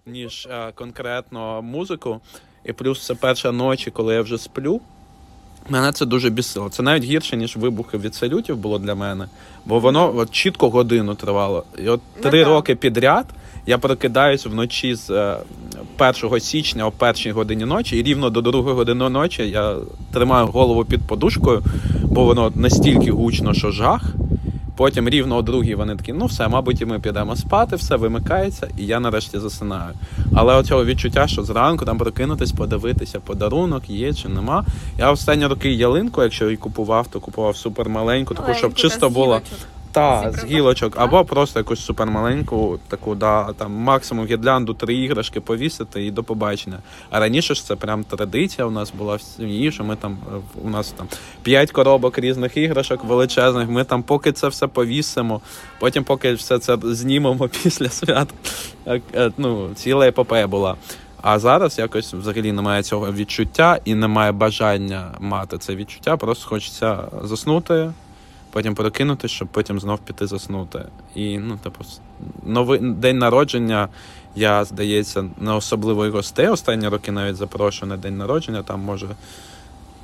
ніж 0.06 0.48
е, 0.50 0.72
конкретно 0.74 1.62
музику, 1.62 2.20
і 2.64 2.72
плюс 2.72 3.06
це 3.06 3.14
перша 3.14 3.52
ночі, 3.52 3.90
коли 3.90 4.14
я 4.14 4.22
вже 4.22 4.38
сплю. 4.38 4.80
Мене 5.68 5.92
це 5.92 6.06
дуже 6.06 6.30
бісило. 6.30 6.68
Це 6.68 6.82
навіть 6.82 7.04
гірше, 7.04 7.36
ніж 7.36 7.56
вибухи 7.56 7.98
від 7.98 8.14
салютів 8.14 8.56
було 8.56 8.78
для 8.78 8.94
мене. 8.94 9.26
Бо 9.66 9.78
воно 9.78 10.16
от, 10.16 10.30
чітко 10.30 10.70
годину 10.70 11.14
тривало. 11.14 11.64
І 11.84 11.88
от 11.88 12.00
Ну, 12.16 12.22
три 12.22 12.38
так. 12.38 12.48
роки 12.48 12.74
підряд 12.74 13.26
я 13.66 13.78
прокидаюсь 13.78 14.46
вночі 14.46 14.94
з 14.94 15.10
е, 15.10 15.36
1 16.22 16.40
січня 16.40 16.86
о 16.86 16.90
першій 16.90 17.30
годині 17.30 17.64
ночі, 17.64 17.96
і 17.96 18.02
рівно 18.02 18.30
до 18.30 18.40
другої 18.40 18.74
години 18.76 19.08
ночі 19.08 19.42
я 19.50 19.76
тримаю 20.12 20.46
голову 20.46 20.84
під 20.84 21.02
подушкою, 21.02 21.62
бо 22.04 22.24
воно 22.24 22.52
настільки 22.54 23.10
гучно, 23.10 23.54
що 23.54 23.70
жах. 23.70 24.02
Потім 24.78 25.08
рівно 25.08 25.36
о 25.36 25.42
другій 25.42 25.74
вони 25.74 25.96
такі, 25.96 26.12
ну 26.12 26.26
все, 26.26 26.48
мабуть, 26.48 26.80
і 26.80 26.84
ми 26.86 27.00
підемо 27.00 27.36
спати, 27.36 27.76
все 27.76 27.96
вимикається, 27.96 28.68
і 28.78 28.86
я 28.86 29.00
нарешті 29.00 29.38
засинаю. 29.38 29.94
Але 30.34 30.54
оцього 30.54 30.84
відчуття, 30.84 31.26
що 31.26 31.42
зранку 31.42 31.84
там 31.84 31.98
прокинутись, 31.98 32.52
подивитися, 32.52 33.20
подарунок 33.20 33.90
є 33.90 34.14
чи 34.14 34.28
нема. 34.28 34.64
Я 34.98 35.10
останні 35.10 35.46
роки 35.46 35.72
ялинку, 35.72 36.22
якщо 36.22 36.50
і 36.50 36.56
купував, 36.56 37.06
то 37.06 37.20
купував 37.20 37.56
супермаленьку, 37.56 38.34
таку, 38.34 38.54
щоб 38.54 38.74
чисто 38.74 39.10
було. 39.10 39.40
Та, 39.92 40.32
з 40.32 40.44
гілочок, 40.44 40.94
або 40.96 41.24
просто 41.24 41.60
якусь 41.60 41.84
супермаленьку, 41.84 42.78
таку, 42.88 43.14
да, 43.14 43.52
там 43.52 43.72
максимум 43.72 44.26
гірлянду, 44.26 44.74
три 44.74 44.94
іграшки 44.94 45.40
повісити 45.40 46.06
і 46.06 46.10
до 46.10 46.24
побачення. 46.24 46.78
А 47.10 47.20
раніше 47.20 47.54
ж 47.54 47.64
це 47.64 47.76
прям 47.76 48.04
традиція 48.04 48.66
у 48.66 48.70
нас 48.70 48.92
була 48.98 49.16
в 49.16 49.22
сім'ї, 49.22 49.72
що 49.72 49.84
ми 49.84 49.96
там 49.96 50.18
е, 50.32 50.36
у 50.64 50.70
нас 50.70 50.90
там 50.90 51.08
п'ять 51.42 51.70
коробок 51.72 52.18
різних 52.18 52.56
іграшок 52.56 53.04
величезних. 53.04 53.68
Ми 53.68 53.84
там 53.84 54.02
поки 54.02 54.32
це 54.32 54.48
все 54.48 54.66
повісимо, 54.66 55.40
потім 55.78 56.04
поки 56.04 56.32
все 56.32 56.58
це 56.58 56.78
знімемо 56.82 57.48
після 57.62 57.88
свят. 57.88 58.28
Е, 58.86 59.30
Ну, 59.36 59.70
ціла 59.74 60.06
епопея 60.08 60.46
була. 60.46 60.76
А 61.22 61.38
зараз 61.38 61.78
якось 61.78 62.14
взагалі 62.14 62.52
немає 62.52 62.82
цього 62.82 63.12
відчуття 63.12 63.78
і 63.84 63.94
немає 63.94 64.32
бажання 64.32 65.14
мати 65.20 65.58
це 65.58 65.74
відчуття. 65.74 66.16
Просто 66.16 66.48
хочеться 66.48 66.98
заснути, 67.22 67.90
потім 68.58 68.74
прокинутися, 68.74 69.34
щоб 69.34 69.48
потім 69.48 69.80
знов 69.80 69.98
піти 69.98 70.26
заснути. 70.26 70.84
І 71.14 71.38
ну, 71.38 71.56
типу, 71.56 71.84
новий 72.42 72.78
день 72.80 73.18
народження. 73.18 73.88
Я, 74.36 74.64
здається, 74.64 75.24
не 75.40 75.52
особливо 75.52 76.06
і 76.06 76.10
гостей 76.10 76.48
останні 76.48 76.88
роки 76.88 77.12
навіть 77.12 77.36
запрошую 77.36 77.88
на 77.90 77.96
день 77.96 78.16
народження. 78.16 78.62
Там 78.62 78.80
може 78.80 79.06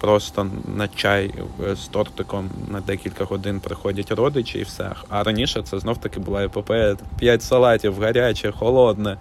просто 0.00 0.46
на 0.76 0.88
чай 0.88 1.34
з 1.74 1.86
тортиком 1.88 2.50
на 2.68 2.80
декілька 2.80 3.24
годин 3.24 3.60
приходять 3.60 4.12
родичі 4.12 4.58
і 4.58 4.62
все. 4.62 4.90
А 5.08 5.22
раніше 5.22 5.62
це 5.62 5.78
знов 5.78 5.98
таки 5.98 6.20
була 6.20 6.44
епопея. 6.44 6.96
П'ять 7.18 7.42
салатів, 7.42 8.00
гаряче, 8.00 8.52
холодне, 8.52 9.16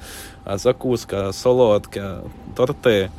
закуска, 0.45 1.33
солодке, 1.33 2.13
торти. 2.55 3.09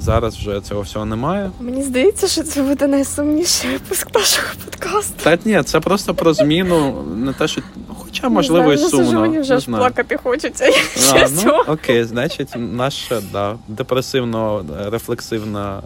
Зараз 0.00 0.36
вже 0.36 0.60
цього 0.60 0.80
всього 0.80 1.06
немає. 1.06 1.50
Мені 1.60 1.82
здається, 1.82 2.28
що 2.28 2.42
це 2.42 2.62
буде 2.62 2.86
найсумніший 2.86 3.70
випуск 3.70 4.14
нашого 4.14 4.48
подкасту. 4.64 5.14
Та 5.22 5.38
ні, 5.44 5.62
це 5.62 5.80
просто 5.80 6.14
про 6.14 6.34
зміну, 6.34 7.02
не 7.02 7.32
те, 7.32 7.48
що. 7.48 7.62
Хоча, 7.98 8.28
можливо, 8.28 8.68
не 8.68 8.76
знаю, 8.76 8.88
і 8.88 8.90
сумно. 9.06 9.20
Мені 9.20 9.38
вже 9.38 9.50
не 9.50 9.56
аж 9.56 9.64
плакати 9.64 10.16
хочеться. 10.22 10.70
А, 11.14 11.26
ну, 11.44 11.52
окей, 11.66 12.04
значить, 12.04 12.48
наша 12.56 13.20
да, 13.32 13.56
депресивно-рефлексивна 13.68 15.78
е, 15.78 15.82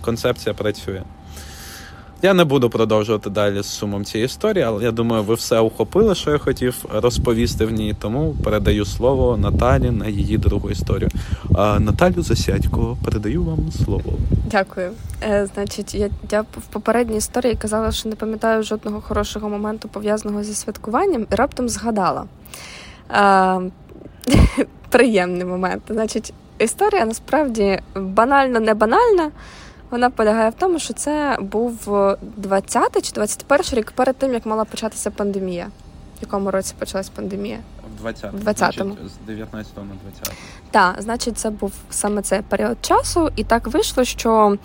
концепція 0.00 0.54
працює. 0.54 1.02
Я 2.22 2.34
не 2.34 2.44
буду 2.44 2.70
продовжувати 2.70 3.30
далі 3.30 3.62
з 3.62 3.66
сумом 3.66 4.04
цієї 4.04 4.26
історії, 4.26 4.64
але 4.64 4.84
я 4.84 4.92
думаю, 4.92 5.22
ви 5.22 5.34
все 5.34 5.60
ухопили, 5.60 6.14
що 6.14 6.30
я 6.30 6.38
хотів 6.38 6.84
розповісти 6.92 7.64
в 7.64 7.70
ній. 7.70 7.94
Тому 7.98 8.34
передаю 8.44 8.84
слово 8.84 9.36
Наталі 9.36 9.90
на 9.90 10.06
її 10.06 10.38
другу 10.38 10.70
історію. 10.70 11.10
А, 11.54 11.80
Наталю 11.80 12.22
Засядько, 12.22 12.96
передаю 13.04 13.42
вам 13.42 13.58
слово. 13.84 14.12
Дякую. 14.50 14.90
Е, 15.22 15.48
значить, 15.54 15.94
я, 15.94 16.10
я 16.30 16.40
в 16.40 16.66
попередній 16.70 17.16
історії 17.16 17.54
казала, 17.54 17.92
що 17.92 18.08
не 18.08 18.14
пам'ятаю 18.14 18.62
жодного 18.62 19.00
хорошого 19.00 19.48
моменту 19.48 19.88
пов'язаного 19.88 20.42
зі 20.42 20.54
святкуванням, 20.54 21.26
і 21.32 21.34
раптом 21.34 21.68
згадала. 21.68 22.24
Е, 23.10 23.60
приємний 24.88 25.44
момент. 25.44 25.82
Значить, 25.88 26.32
історія 26.58 27.04
насправді 27.04 27.78
банально 27.94 28.60
не 28.60 28.74
банальна. 28.74 29.30
Вона 29.90 30.10
полягає 30.10 30.50
в 30.50 30.54
тому, 30.54 30.78
що 30.78 30.94
це 30.94 31.38
був 31.40 31.90
20 32.36 33.02
чи 33.06 33.12
21 33.12 33.66
рік 33.72 33.90
перед 33.90 34.16
тим, 34.16 34.32
як 34.34 34.46
мала 34.46 34.64
початися 34.64 35.10
пандемія. 35.10 35.66
В 36.18 36.22
якому 36.22 36.50
році 36.50 36.74
почалась 36.78 37.08
пандемія? 37.08 37.58
В 38.02 38.06
20-му. 38.06 38.38
20-му. 38.38 38.94
Значить, 38.94 39.10
З 39.24 39.26
19 39.26 39.76
на 39.76 39.82
20. 39.82 40.32
Так, 40.70 40.94
значить, 40.98 41.38
це 41.38 41.50
був 41.50 41.72
саме 41.90 42.22
цей 42.22 42.42
період 42.42 42.76
часу, 42.80 43.30
і 43.36 43.44
так 43.44 43.66
вийшло, 43.66 44.04
що 44.04 44.56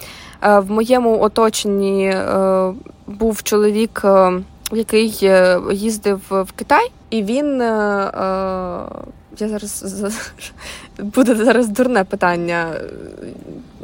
е, 0.42 0.60
в 0.60 0.72
моєму 0.72 1.22
оточенні 1.22 2.08
е, 2.08 2.74
був 3.08 3.44
чоловік, 3.44 4.02
е, 4.06 4.42
який 4.72 5.20
е, 5.24 5.60
їздив 5.72 6.22
в 6.30 6.52
Китай, 6.56 6.92
і 7.10 7.24
він. 7.24 7.62
Е, 7.62 7.66
е, 7.66 9.06
я 9.40 9.50
зараз 9.50 10.04
буде 11.00 11.36
зараз 11.36 11.68
дурне 11.68 12.04
питання. 12.04 12.72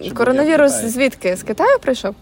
Чи 0.03 0.09
був 0.09 0.17
Коронавірус 0.17 0.71
я 0.71 0.77
в 0.77 0.81
Китаї? 0.81 0.89
звідки? 0.89 1.35
З 1.35 1.43
Китаю 1.43 1.79
прийшов? 1.79 2.15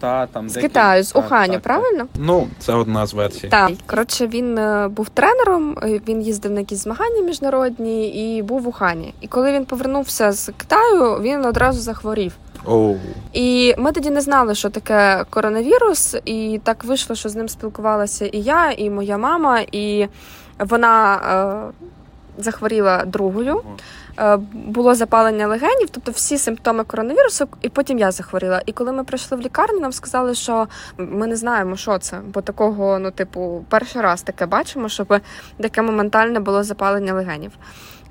Та, 0.00 0.26
там 0.26 0.48
З 0.48 0.52
деякі- 0.54 0.68
Китаю, 0.68 1.02
з 1.04 1.12
так, 1.12 1.24
Уханю, 1.24 1.52
так, 1.52 1.62
правильно? 1.62 2.06
Ну, 2.14 2.48
це 2.58 2.72
одна 2.74 3.06
з 3.06 3.14
версій. 3.14 3.48
Так, 3.48 3.70
коротше, 3.86 4.26
він 4.26 4.58
е, 4.58 4.88
був 4.88 5.08
тренером, 5.08 5.78
е, 5.82 6.00
він 6.08 6.22
їздив 6.22 6.52
на 6.52 6.60
якісь 6.60 6.78
змагання 6.82 7.22
міжнародні 7.22 8.08
і 8.08 8.42
був 8.42 8.62
в 8.62 8.68
Ухані. 8.68 9.14
І 9.20 9.26
коли 9.28 9.52
він 9.52 9.64
повернувся 9.64 10.32
з 10.32 10.52
Китаю, 10.56 11.18
він 11.22 11.44
одразу 11.44 11.80
захворів. 11.80 12.32
Оу. 12.64 12.96
І 13.32 13.74
ми 13.78 13.92
тоді 13.92 14.10
не 14.10 14.20
знали, 14.20 14.54
що 14.54 14.70
таке 14.70 15.24
коронавірус, 15.30 16.16
і 16.24 16.60
так 16.64 16.84
вийшло, 16.84 17.16
що 17.16 17.28
з 17.28 17.36
ним 17.36 17.48
спілкувалася 17.48 18.26
і 18.26 18.38
я, 18.40 18.70
і 18.70 18.90
моя 18.90 19.18
мама, 19.18 19.60
і 19.72 20.06
вона 20.58 21.14
е, 22.38 22.42
захворіла 22.42 23.04
другою. 23.04 23.56
Е, 23.56 23.62
було 24.52 24.94
запалення 24.94 25.46
легенів, 25.46 25.88
тобто 25.90 26.12
всі 26.12 26.38
симптоми 26.38 26.84
коронавірусу, 26.84 27.48
і 27.62 27.68
потім 27.68 27.98
я 27.98 28.10
захворіла. 28.10 28.62
І 28.66 28.72
коли 28.72 28.92
ми 28.92 29.04
прийшли 29.04 29.36
в 29.36 29.40
лікарню, 29.40 29.80
нам 29.80 29.92
сказали, 29.92 30.34
що 30.34 30.66
ми 30.98 31.26
не 31.26 31.36
знаємо, 31.36 31.76
що 31.76 31.98
це, 31.98 32.20
бо 32.34 32.40
такого, 32.40 32.98
ну, 32.98 33.10
типу, 33.10 33.64
перший 33.68 34.02
раз 34.02 34.22
таке 34.22 34.46
бачимо, 34.46 34.88
щоб 34.88 35.20
таке 35.60 35.82
моментальне 35.82 36.40
було 36.40 36.62
запалення 36.62 37.14
легенів. 37.14 37.52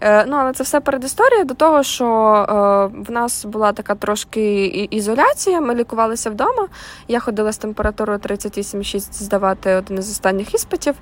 Е, 0.01 0.25
ну, 0.25 0.37
але 0.37 0.53
це 0.53 0.63
все 0.63 0.79
передісторія 0.79 1.43
до 1.43 1.53
того, 1.53 1.83
що 1.83 2.05
е, 2.05 3.01
в 3.07 3.11
нас 3.11 3.45
була 3.45 3.71
така 3.71 3.95
трошки 3.95 4.65
ізоляція. 4.91 5.61
Ми 5.61 5.75
лікувалися 5.75 6.29
вдома. 6.29 6.67
Я 7.07 7.19
ходила 7.19 7.51
з 7.51 7.57
температурою 7.57 8.19
38,6 8.19 8.99
здавати 9.13 9.75
один 9.75 9.97
із 9.97 10.11
останніх 10.11 10.53
іспитів. 10.53 10.95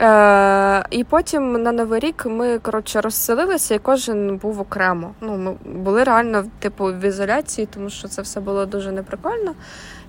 Е, 0.00 0.84
і 0.90 1.04
потім 1.04 1.62
на 1.62 1.72
Новий 1.72 2.00
рік 2.00 2.26
ми 2.26 2.58
коротше 2.58 3.00
розселилися, 3.00 3.74
і 3.74 3.78
кожен 3.78 4.36
був 4.36 4.60
окремо. 4.60 5.14
Ну, 5.20 5.36
ми 5.36 5.54
були 5.64 6.04
реально 6.04 6.44
типу 6.58 6.84
в 6.84 7.04
ізоляції, 7.04 7.68
тому 7.74 7.90
що 7.90 8.08
це 8.08 8.22
все 8.22 8.40
було 8.40 8.66
дуже 8.66 8.92
неприкольно. 8.92 9.54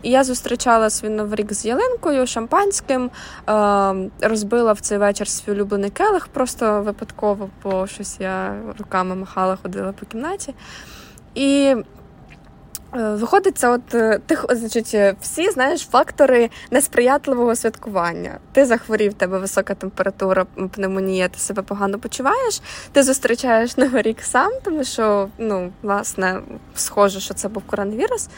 І 0.01 0.11
я 0.11 0.23
зустрічала 0.23 0.89
свій 0.89 1.09
новий 1.09 1.35
рік 1.35 1.53
з 1.53 1.65
ялинкою, 1.65 2.27
шампанським, 2.27 3.09
е, 3.49 4.09
розбила 4.21 4.73
в 4.73 4.79
цей 4.79 4.97
вечір 4.97 5.27
свій 5.27 5.51
улюблений 5.51 5.89
келих, 5.89 6.27
просто 6.27 6.81
випадково, 6.81 7.49
бо 7.63 7.87
щось 7.87 8.19
я 8.19 8.55
руками 8.79 9.15
махала, 9.15 9.57
ходила 9.63 9.91
по 9.91 10.05
кімнаті. 10.05 10.53
І 11.35 11.75
Виходить, 12.93 13.57
це 13.57 13.69
от 13.69 13.93
е, 13.93 14.19
тих, 14.25 14.45
значить, 14.49 14.91
е, 14.93 15.15
всі 15.21 15.49
знаєш 15.49 15.81
фактори 15.81 16.49
несприятливого 16.71 17.55
святкування. 17.55 18.37
Ти 18.51 18.65
захворів, 18.65 19.13
тебе 19.13 19.39
висока 19.39 19.75
температура, 19.75 20.45
пневмонія, 20.71 21.27
ти 21.27 21.39
себе 21.39 21.61
погано 21.61 21.99
почуваєш. 21.99 22.61
Ти 22.91 23.03
зустрічаєш 23.03 23.77
новий 23.77 24.01
рік 24.01 24.21
сам, 24.21 24.51
тому 24.63 24.83
що 24.83 25.29
ну, 25.37 25.71
власне 25.81 26.39
схоже, 26.75 27.19
що 27.19 27.33
це 27.33 27.47
був 27.47 27.63
коронавірус. 27.63 28.29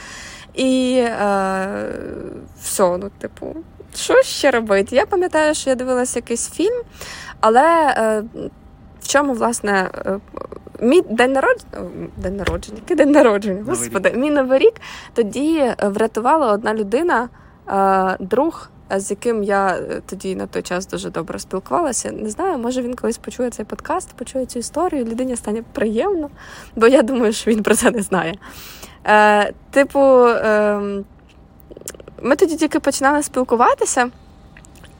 І 0.53 0.95
е, 0.97 1.67
все, 2.61 2.97
ну, 2.97 3.11
типу, 3.19 3.55
що 3.95 4.21
ще 4.21 4.51
робити? 4.51 4.95
Я 4.95 5.05
пам'ятаю, 5.05 5.55
що 5.55 5.69
я 5.69 5.75
дивилася 5.75 6.19
якийсь 6.19 6.49
фільм, 6.49 6.81
але 7.39 7.93
е, 7.97 8.23
в 9.01 9.07
чому, 9.07 9.33
власне, 9.33 9.89
е, 10.05 10.19
мій 10.81 11.01
день 11.01 11.31
народження, 11.33 11.71
день 12.17 12.35
народження, 12.35 12.77
який 12.77 12.97
день 12.97 13.11
народження, 13.11 13.59
Новий 13.59 13.75
господи, 13.75 14.13
мій 14.15 14.31
новий 14.31 14.59
рік 14.59 14.73
тоді 15.13 15.57
е, 15.57 15.75
врятувала 15.81 16.53
одна 16.53 16.73
людина, 16.73 17.29
е, 17.69 18.17
друг, 18.19 18.69
з 18.97 19.11
яким 19.11 19.43
я 19.43 19.79
тоді 20.05 20.35
на 20.35 20.47
той 20.47 20.61
час 20.61 20.87
дуже 20.87 21.09
добре 21.09 21.39
спілкувалася. 21.39 22.11
Не 22.11 22.29
знаю, 22.29 22.57
може 22.57 22.81
він 22.81 22.95
колись 22.95 23.17
почує 23.17 23.49
цей 23.49 23.65
подкаст, 23.65 24.13
почує 24.13 24.45
цю 24.45 24.59
історію, 24.59 25.05
людині 25.05 25.35
стане 25.35 25.63
приємно, 25.73 26.29
бо 26.75 26.87
я 26.87 27.01
думаю, 27.01 27.33
що 27.33 27.51
він 27.51 27.63
про 27.63 27.75
це 27.75 27.91
не 27.91 28.01
знає. 28.01 28.33
Е, 29.05 29.53
типу, 29.71 29.99
е, 30.27 31.03
ми 32.21 32.35
тоді 32.35 32.55
тільки 32.55 32.79
починали 32.79 33.23
спілкуватися, 33.23 34.09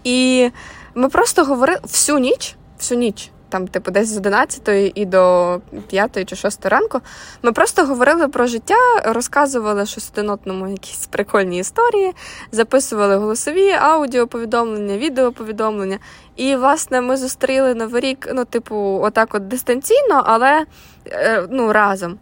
і 0.03 0.50
ми 0.96 1.10
просто 1.10 1.44
говорили 1.44 1.79
всю 1.84 2.18
ніч, 2.20 2.56
всю 2.77 3.00
ніч. 3.00 3.32
Там, 3.50 3.68
типу, 3.68 3.91
десь 3.91 4.08
з 4.08 4.18
11 4.18 4.91
і 4.96 5.06
до 5.06 5.62
5 5.88 6.29
чи 6.29 6.36
6 6.36 6.65
ранку. 6.65 7.01
Ми 7.44 7.51
просто 7.51 7.86
говорили 7.86 8.27
про 8.27 8.48
життя, 8.48 8.75
розказували 9.06 9.86
щось 9.86 10.10
один 10.13 10.29
одному, 10.29 10.68
якісь 10.68 11.08
прикольні 11.08 11.58
історії, 11.58 12.13
записували 12.51 13.15
голосові 13.15 13.72
аудіоповідомлення, 13.72 14.98
відеоповідомлення. 14.98 16.00
І, 16.36 16.56
власне, 16.56 17.01
ми 17.01 17.18
зустріли 17.18 17.75
Новий 17.75 18.01
рік, 18.01 18.29
ну, 18.34 18.46
типу, 18.46 19.00
отак 19.03 19.36
от 19.36 19.48
дистанційно, 19.48 20.24
але 20.25 20.65
е, 21.08 21.48
ну, 21.50 21.74
разом. 21.74 22.20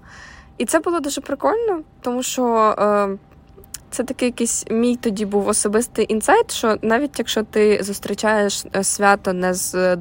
І 0.57 0.65
це 0.65 0.79
було 0.79 0.99
дуже 0.99 1.21
прикольно, 1.21 1.81
тому 2.01 2.23
що. 2.23 3.17
Е, 3.97 4.03
це 4.03 4.03
такий 4.03 4.27
якийсь 4.27 4.65
мій 4.71 4.95
тоді 4.95 5.25
був 5.25 5.47
особистий 5.47 6.05
інсайт, 6.09 6.51
що 6.51 6.77
навіть 6.81 7.19
якщо 7.19 7.43
ти 7.43 7.83
зустрічаєш 7.83 8.65
е, 8.75 8.83
свято 8.83 9.33
не 9.33 9.53
з 9.53 9.97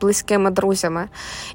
близькими 0.00 0.50
друзями 0.50 1.08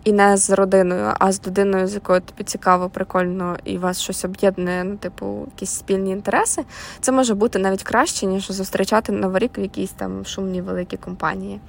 і 0.03 0.11
не 0.11 0.37
з 0.37 0.49
родиною, 0.49 1.13
а 1.19 1.31
з 1.31 1.47
людиною, 1.47 1.87
з 1.87 1.93
якою 1.93 2.21
тобі 2.21 2.43
цікаво, 2.43 2.89
прикольно, 2.89 3.57
і 3.65 3.77
вас 3.77 4.01
щось 4.01 4.25
об'єднує, 4.25 4.83
ну, 4.83 4.97
типу, 4.97 5.47
якісь 5.55 5.69
спільні 5.69 6.11
інтереси, 6.11 6.63
це 7.01 7.11
може 7.11 7.35
бути 7.35 7.59
навіть 7.59 7.83
краще, 7.83 8.25
ніж 8.25 8.51
зустрічати 8.51 9.11
Новий 9.11 9.39
рік 9.39 9.57
в 9.57 9.59
якійсь 9.59 9.91
там 9.91 10.25
шумній 10.25 10.61
великій 10.61 10.97
компанії. 10.97 11.59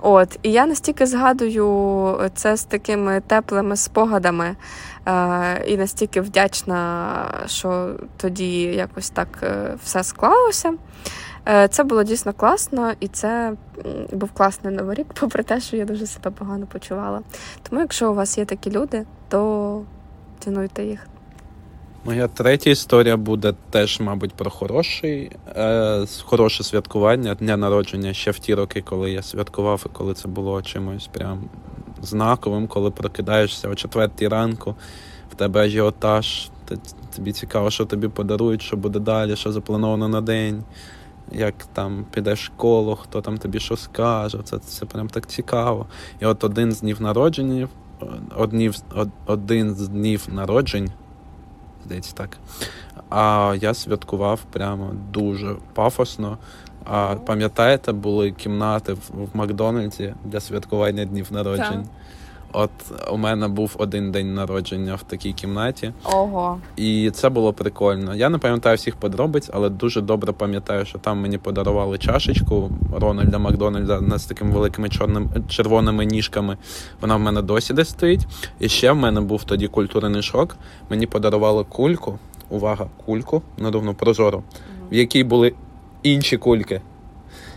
От, 0.00 0.38
І 0.42 0.52
я 0.52 0.66
настільки 0.66 1.06
згадую 1.06 2.30
це 2.34 2.56
з 2.56 2.64
такими 2.64 3.22
теплими 3.26 3.76
спогадами 3.76 4.46
е, 4.46 4.56
і 5.66 5.76
настільки 5.76 6.20
вдячна, 6.20 7.14
що 7.46 7.94
тоді 8.16 8.62
якось 8.62 9.10
так 9.10 9.28
е, 9.42 9.76
все 9.84 10.04
склалося. 10.04 10.74
Е, 11.48 11.68
Це 11.68 11.84
було 11.84 12.02
дійсно 12.02 12.32
класно, 12.32 12.92
і 13.00 13.08
це 13.08 13.52
був 14.12 14.30
класний 14.32 14.74
новий 14.74 14.96
рік, 14.96 15.06
попри 15.20 15.42
те, 15.42 15.60
що 15.60 15.76
я 15.76 15.84
дуже 15.84 16.06
себе 16.06 16.30
погано 16.30 16.66
почувала. 16.66 17.20
Тому, 17.68 17.80
якщо 17.80 18.10
у 18.10 18.14
вас 18.14 18.38
є 18.38 18.44
такі 18.44 18.70
люди, 18.70 19.04
то 19.28 19.82
цінуйте 20.38 20.84
їх. 20.84 21.06
Моя 22.04 22.28
третя 22.28 22.70
історія 22.70 23.16
буде 23.16 23.54
теж, 23.70 24.00
мабуть, 24.00 24.32
про 24.34 24.50
хороший, 24.50 25.30
е, 25.56 26.06
хороше 26.24 26.64
святкування 26.64 27.34
дня 27.34 27.56
народження 27.56 28.12
ще 28.12 28.30
в 28.30 28.38
ті 28.38 28.54
роки, 28.54 28.82
коли 28.82 29.10
я 29.10 29.22
святкував, 29.22 29.82
і 29.86 29.88
коли 29.92 30.14
це 30.14 30.28
було 30.28 30.62
чимось 30.62 31.06
прям 31.06 31.44
знаковим, 32.02 32.66
коли 32.66 32.90
прокидаєшся 32.90 33.68
о 33.68 33.74
четвертій 33.74 34.28
ранку, 34.28 34.74
в 35.32 35.34
тебе 35.34 35.60
ажіотаж, 35.60 36.50
тобі 37.16 37.32
цікаво, 37.32 37.70
що 37.70 37.84
тобі 37.84 38.08
подарують, 38.08 38.62
що 38.62 38.76
буде 38.76 38.98
далі, 38.98 39.36
що 39.36 39.52
заплановано 39.52 40.08
на 40.08 40.20
день, 40.20 40.64
як 41.32 41.54
там 41.72 42.06
підеш 42.10 42.40
в 42.40 42.44
школу, 42.44 42.96
хто 42.96 43.20
там 43.20 43.38
тобі 43.38 43.60
що 43.60 43.76
скаже. 43.76 44.38
Це 44.44 44.58
це 44.58 44.86
прям 44.86 45.08
так 45.08 45.26
цікаво. 45.26 45.86
І 46.20 46.26
от 46.26 46.44
один 46.44 46.72
з 46.72 46.80
днів 46.80 47.02
народження, 47.02 47.68
однів, 48.36 48.74
один 49.26 49.74
з 49.74 49.88
днів 49.88 50.26
народжень 50.32 50.90
здається, 51.84 52.14
так. 52.14 52.38
А 53.10 53.54
я 53.60 53.74
святкував 53.74 54.40
прямо 54.52 54.92
дуже 55.12 55.56
пафосно. 55.74 56.38
А 56.90 57.14
пам'ятаєте, 57.14 57.92
були 57.92 58.30
кімнати 58.30 58.92
в, 58.92 59.10
в 59.14 59.28
Макдональдсі 59.34 60.14
для 60.24 60.40
святкування 60.40 61.04
днів 61.04 61.26
народжень. 61.30 61.82
Так. 61.82 61.92
От 62.52 62.70
у 63.10 63.16
мене 63.16 63.48
був 63.48 63.74
один 63.78 64.12
день 64.12 64.34
народження 64.34 64.94
в 64.94 65.02
такій 65.02 65.32
кімнаті. 65.32 65.92
Ого. 66.04 66.58
І 66.76 67.10
це 67.10 67.28
було 67.28 67.52
прикольно. 67.52 68.14
Я 68.14 68.28
не 68.28 68.38
пам'ятаю 68.38 68.76
всіх 68.76 68.96
подробиць, 68.96 69.50
але 69.52 69.68
дуже 69.68 70.00
добре 70.00 70.32
пам'ятаю, 70.32 70.84
що 70.84 70.98
там 70.98 71.20
мені 71.20 71.38
подарували 71.38 71.98
чашечку 71.98 72.70
Рональда 72.96 73.38
Макдональда 73.38 74.18
з 74.18 74.26
такими 74.26 74.50
великими 74.50 74.88
чорним 74.88 75.30
червоними 75.48 76.04
ніжками. 76.04 76.56
Вона 77.00 77.16
в 77.16 77.20
мене 77.20 77.42
досі 77.42 77.74
десь 77.74 77.88
стоїть. 77.88 78.26
І 78.60 78.68
ще 78.68 78.92
в 78.92 78.96
мене 78.96 79.20
був 79.20 79.44
тоді 79.44 79.68
культурний 79.68 80.22
шок. 80.22 80.56
Мені 80.90 81.06
подарували 81.06 81.64
кульку. 81.64 82.18
Увага, 82.50 82.86
кульку 83.06 83.42
надувну 83.58 83.94
прозору, 83.94 84.42
в 84.90 84.94
якій 84.94 85.24
були 85.24 85.52
інші 86.02 86.36
кульки. 86.36 86.80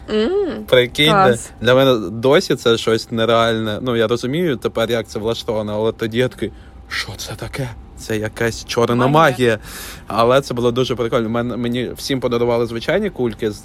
Mm, 0.10 0.64
Прикиньте, 0.66 1.38
для 1.62 1.76
мене 1.76 2.10
досі 2.10 2.56
це 2.56 2.78
щось 2.78 3.12
нереальне. 3.12 3.80
Ну 3.82 3.96
я 3.96 4.08
розумію 4.08 4.58
тепер, 4.58 4.92
як 4.92 5.08
це 5.08 5.20
влаштовано, 5.20 5.74
але 5.74 5.92
тоді 5.92 6.18
я 6.18 6.28
такий, 6.28 6.52
що 6.90 7.12
це 7.18 7.34
таке? 7.36 7.70
Це 7.98 8.18
якась 8.18 8.66
чорна 8.66 9.08
магія. 9.08 9.10
магія. 9.10 9.60
Але 10.08 10.42
це 10.42 10.54
було 10.54 10.72
дуже 10.72 10.96
прикольно. 10.96 11.30
Мен, 11.30 11.48
мені 11.48 11.92
всім 11.96 12.20
подарували 12.20 12.66
звичайні 12.66 13.10
кульки 13.10 13.52
з 13.52 13.64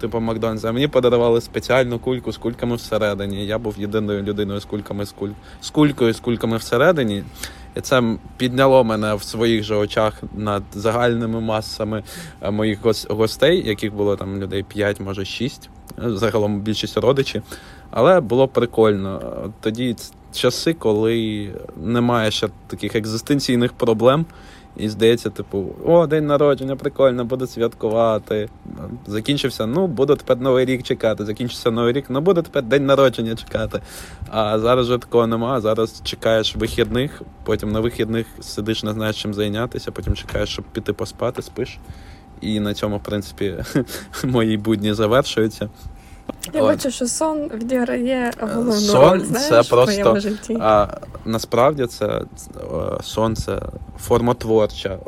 типу 0.00 0.20
Макдональдса, 0.20 0.68
а 0.68 0.72
мені 0.72 0.88
подарували 0.88 1.40
спеціальну 1.40 1.98
кульку 1.98 2.32
з 2.32 2.36
кульками 2.36 2.76
всередині. 2.76 3.46
Я 3.46 3.58
був 3.58 3.74
єдиною 3.78 4.22
людиною 4.22 4.60
з 4.60 4.64
кульками 4.64 5.06
з 5.06 5.12
куль... 5.12 5.30
з 5.60 5.70
кулькою 5.70 6.12
з 6.12 6.20
кульками 6.20 6.56
всередині. 6.56 7.24
І 7.76 7.80
це 7.80 8.16
підняло 8.36 8.84
мене 8.84 9.14
в 9.14 9.22
своїх 9.22 9.62
же 9.62 9.74
очах 9.74 10.22
над 10.34 10.62
загальними 10.72 11.40
масами 11.40 12.02
е, 12.42 12.50
моїх 12.50 12.78
гостей, 13.08 13.68
яких 13.68 13.94
було 13.94 14.16
там 14.16 14.38
людей 14.38 14.62
5, 14.62 15.00
може 15.00 15.24
6 15.24 15.70
загалом 15.98 16.60
більшість 16.60 16.96
родичі. 16.96 17.42
Але 17.90 18.20
було 18.20 18.48
прикольно. 18.48 19.20
Тоді 19.60 19.96
часи, 20.32 20.74
коли 20.74 21.50
немає 21.76 22.30
ще 22.30 22.48
таких 22.66 22.96
екзистенційних 22.96 23.72
проблем. 23.72 24.26
І 24.76 24.88
здається, 24.88 25.30
типу, 25.30 25.66
о, 25.84 26.06
день 26.06 26.26
народження, 26.26 26.76
прикольно, 26.76 27.24
буду 27.24 27.46
святкувати. 27.46 28.48
Закінчився, 29.06 29.66
ну, 29.66 29.86
буду 29.86 30.16
тепер 30.16 30.40
новий 30.40 30.64
рік 30.64 30.82
чекати. 30.82 31.24
Закінчився 31.24 31.70
новий 31.70 31.92
рік, 31.92 32.04
ну 32.08 32.20
буду 32.20 32.42
тепер 32.42 32.62
день 32.62 32.86
народження 32.86 33.36
чекати. 33.36 33.80
А 34.30 34.58
зараз 34.58 34.88
вже 34.88 34.98
такого 34.98 35.26
немає. 35.26 35.60
Зараз 35.60 36.00
чекаєш 36.04 36.56
вихідних, 36.56 37.22
потім 37.44 37.72
на 37.72 37.80
вихідних 37.80 38.26
сидиш, 38.40 38.82
не 38.82 38.92
знаєш 38.92 39.22
чим 39.22 39.34
зайнятися, 39.34 39.92
потім 39.92 40.14
чекаєш, 40.14 40.48
щоб 40.48 40.64
піти 40.64 40.92
поспати, 40.92 41.42
спиш. 41.42 41.78
І 42.40 42.60
на 42.60 42.74
цьому, 42.74 42.96
в 42.96 43.02
принципі, 43.02 43.56
мої 44.24 44.56
будні 44.56 44.94
завершуються. 44.94 45.68
Я 46.52 46.62
От. 46.62 46.68
бачу, 46.68 46.90
що 46.90 47.06
сон 47.06 47.50
відіграє 47.54 48.32
головну 48.40 48.72
сон 48.72 49.10
роль, 49.10 49.20
знаєш, 49.20 49.48
це 49.48 49.62
просто, 49.62 50.12
в 50.12 50.20
житті. 50.20 50.56
А, 50.60 50.88
Насправді 51.24 51.86
це 51.86 52.06
е, 52.06 52.24
сон 53.02 53.36
це 53.36 53.62
формотворча 54.00 54.98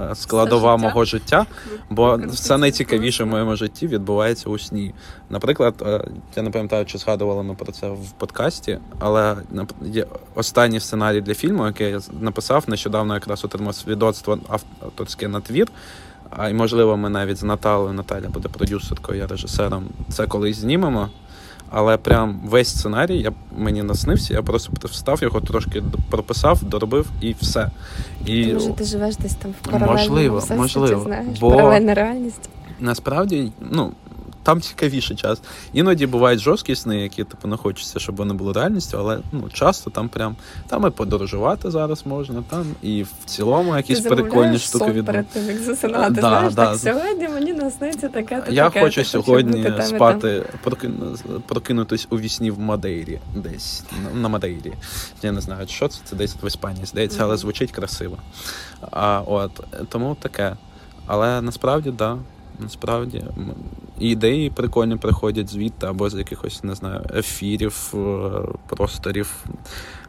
е, 0.00 0.14
складова 0.14 0.76
життя. 0.76 0.88
мого 0.88 1.04
життя, 1.04 1.46
бо 1.90 2.20
все 2.28 2.58
найцікавіше 2.58 3.24
в 3.24 3.26
моєму 3.26 3.56
житті 3.56 3.86
відбувається 3.86 4.50
у 4.50 4.58
сні. 4.58 4.94
Наприклад, 5.30 5.74
е, 5.86 6.04
я 6.36 6.42
не 6.42 6.50
пам'ятаю, 6.50 6.86
чи 6.86 6.98
згадували 6.98 7.42
ми 7.42 7.54
про 7.54 7.72
це 7.72 7.88
в 7.88 8.10
подкасті, 8.18 8.78
але 8.98 9.36
є 9.82 10.06
останній 10.34 10.80
сценарій 10.80 11.20
для 11.20 11.34
фільму, 11.34 11.66
який 11.66 11.90
я 11.90 12.00
написав, 12.20 12.64
нещодавно 12.66 13.14
якраз 13.14 13.44
отримав 13.44 13.74
свідоцтво 13.74 14.38
авторське 14.82 15.28
на 15.28 15.40
твір. 15.40 15.68
А 16.30 16.48
й 16.48 16.54
можливо, 16.54 16.96
ми 16.96 17.08
навіть 17.08 17.36
з 17.36 17.42
Наталою 17.42 17.92
Наталя 17.92 18.28
буде 18.28 18.48
продюсеркою, 18.48 19.18
я 19.18 19.26
режисером. 19.26 19.84
Це 20.08 20.26
колись 20.26 20.56
знімемо. 20.56 21.08
Але 21.72 21.96
прям 21.96 22.40
весь 22.44 22.68
сценарій 22.68 23.18
я 23.18 23.32
мені 23.56 23.82
наснився, 23.82 24.34
я 24.34 24.42
просто 24.42 24.72
встав 24.84 25.22
його, 25.22 25.40
трошки 25.40 25.82
прописав, 26.10 26.64
доробив 26.64 27.06
і 27.20 27.34
все. 27.40 27.70
І... 28.26 28.52
Може, 28.52 28.72
ти 28.72 28.84
живеш 28.84 29.16
десь 29.16 29.34
там 29.34 29.50
в 29.50 29.64
паралельному 29.64 29.98
Можливо, 29.98 30.38
всесвіті, 30.38 30.60
можливо. 30.60 31.02
знаєш, 31.02 31.38
бо 31.40 31.50
паралельна 31.50 31.94
реальність. 31.94 32.48
Насправді, 32.80 33.52
ну 33.70 33.92
там 34.42 34.60
цікавіший 34.60 35.16
час. 35.16 35.42
Іноді 35.72 36.06
бувають 36.06 36.40
жорсткі 36.40 36.74
сни, 36.74 37.00
які 37.00 37.24
типу 37.24 37.48
не 37.48 37.56
хочеться, 37.56 37.98
щоб 37.98 38.16
вони 38.16 38.34
були 38.34 38.52
реальністю, 38.52 38.98
але 38.98 39.18
ну 39.32 39.48
часто 39.52 39.90
там 39.90 40.08
прям 40.08 40.36
там 40.66 40.86
і 40.86 40.90
подорожувати 40.90 41.70
зараз 41.70 42.06
можна, 42.06 42.42
там 42.50 42.66
і 42.82 43.02
в 43.02 43.24
цілому 43.24 43.76
якісь 43.76 44.00
Ти 44.00 44.08
прикольні 44.08 44.58
штуки 44.58 44.92
від 44.92 45.06
перед 45.06 45.28
тим, 45.28 45.46
як 45.46 45.58
засинати. 45.58 46.14
Да, 46.14 46.20
знаєш, 46.20 46.54
да. 46.54 46.66
так 46.66 46.78
сьогодні 46.78 47.28
мені 47.28 47.52
насниться 47.52 48.08
таке. 48.08 48.42
Я 48.50 48.64
таке, 48.64 48.80
хочу 48.80 49.04
сьогодні 49.04 49.72
спати, 49.82 50.44
прокинутись 51.46 52.06
у 52.10 52.18
вісні 52.18 52.50
в 52.50 52.58
Мадейрі, 52.58 53.20
десь 53.34 53.84
на 54.14 54.28
Мадейрі. 54.28 54.72
Я 55.22 55.32
не 55.32 55.40
знаю, 55.40 55.68
що 55.68 55.88
це, 55.88 56.00
це 56.04 56.16
десь 56.16 56.36
в 56.42 56.46
Іспанії 56.46 56.86
здається, 56.86 57.18
але 57.22 57.36
звучить 57.36 57.72
красиво. 57.72 58.18
А 58.90 59.22
от 59.26 59.60
тому 59.88 60.16
таке. 60.20 60.56
Але 61.06 61.42
насправді, 61.42 61.90
да, 61.90 62.18
насправді 62.60 63.24
ідеї 64.00 64.50
прикольні 64.50 64.96
приходять 64.96 65.50
звідти 65.50 65.86
або 65.86 66.10
з 66.10 66.14
якихось, 66.14 66.64
не 66.64 66.74
знаю, 66.74 67.02
ефірів, 67.16 67.94
е, 67.94 67.98
просторів. 68.66 69.44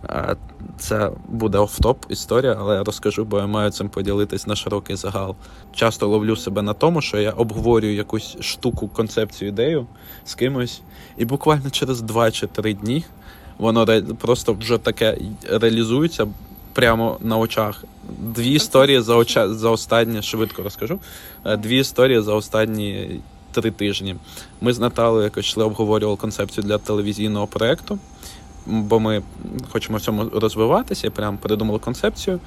Е, 0.09 0.35
це 0.77 1.11
буде 1.29 1.57
офтоп 1.57 2.05
історія, 2.09 2.57
але 2.59 2.75
я 2.75 2.83
розкажу, 2.83 3.25
бо 3.25 3.37
я 3.37 3.47
маю 3.47 3.71
цим 3.71 3.89
поділитись 3.89 4.47
на 4.47 4.55
широкий 4.55 4.95
загал. 4.95 5.35
Часто 5.73 6.07
ловлю 6.07 6.35
себе 6.35 6.61
на 6.61 6.73
тому, 6.73 7.01
що 7.01 7.17
я 7.17 7.31
обговорюю 7.31 7.95
якусь 7.95 8.37
штуку, 8.39 8.87
концепцію, 8.87 9.49
ідею 9.49 9.87
з 10.25 10.35
кимось, 10.35 10.81
і 11.17 11.25
буквально 11.25 11.69
через 11.69 12.01
два 12.01 12.31
чи 12.31 12.47
три 12.47 12.73
дні 12.73 13.05
воно 13.57 13.87
просто 14.19 14.53
вже 14.53 14.77
таке 14.77 15.17
реалізується 15.49 16.27
прямо 16.73 17.17
на 17.21 17.37
очах. 17.37 17.83
Дві 18.19 18.51
історії 18.51 19.01
за 19.01 19.15
оча 19.15 19.53
за 19.53 19.69
останні 19.69 20.21
швидко 20.21 20.63
розкажу. 20.63 20.99
Е, 21.45 21.57
дві 21.57 21.77
історії 21.77 22.21
за 22.21 22.33
останні 22.33 23.19
три 23.51 23.71
тижні. 23.71 24.15
Ми 24.61 24.73
з 24.73 24.79
Наталою 24.79 25.23
якось 25.23 25.45
йшли, 25.45 25.63
обговорювали 25.63 26.17
концепцію 26.17 26.63
для 26.63 26.77
телевізійного 26.77 27.47
проєкту, 27.47 27.99
бо 28.65 28.99
ми 28.99 29.21
хочемо 29.71 29.97
в 29.97 30.01
цьому 30.01 30.29
розвиватися 30.33 31.11
прямо 31.11 31.37
придумали 31.37 31.79
концепцію. 31.79 32.39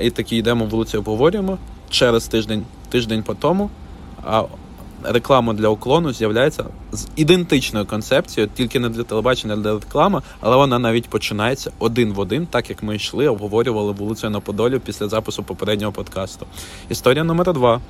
І 0.00 0.10
такі 0.10 0.36
йдемо 0.36 0.64
вулиці, 0.64 0.96
обговорюємо 0.96 1.58
через 1.90 2.28
тиждень, 2.28 2.64
тиждень 2.88 3.22
по 3.22 3.34
тому. 3.34 3.70
А 4.24 4.44
реклама 5.04 5.52
для 5.52 5.68
уклону 5.68 6.12
з'являється 6.12 6.64
з 6.92 7.06
ідентичною 7.16 7.86
концепцією, 7.86 8.50
тільки 8.54 8.80
не 8.80 8.88
для 8.88 9.02
телебачення, 9.02 9.54
а 9.54 9.56
для 9.56 9.72
реклами, 9.72 10.22
але 10.40 10.56
вона 10.56 10.78
навіть 10.78 11.08
починається 11.08 11.72
один 11.78 12.12
в 12.12 12.18
один, 12.18 12.46
так 12.46 12.70
як 12.70 12.82
ми 12.82 12.96
йшли, 12.96 13.28
обговорювали 13.28 13.92
вулицю 13.92 14.30
на 14.30 14.40
Подолі 14.40 14.78
після 14.78 15.08
запису 15.08 15.42
попереднього 15.42 15.92
подкасту. 15.92 16.46
Історія 16.88 17.24
номер 17.24 17.52
два. 17.52 17.80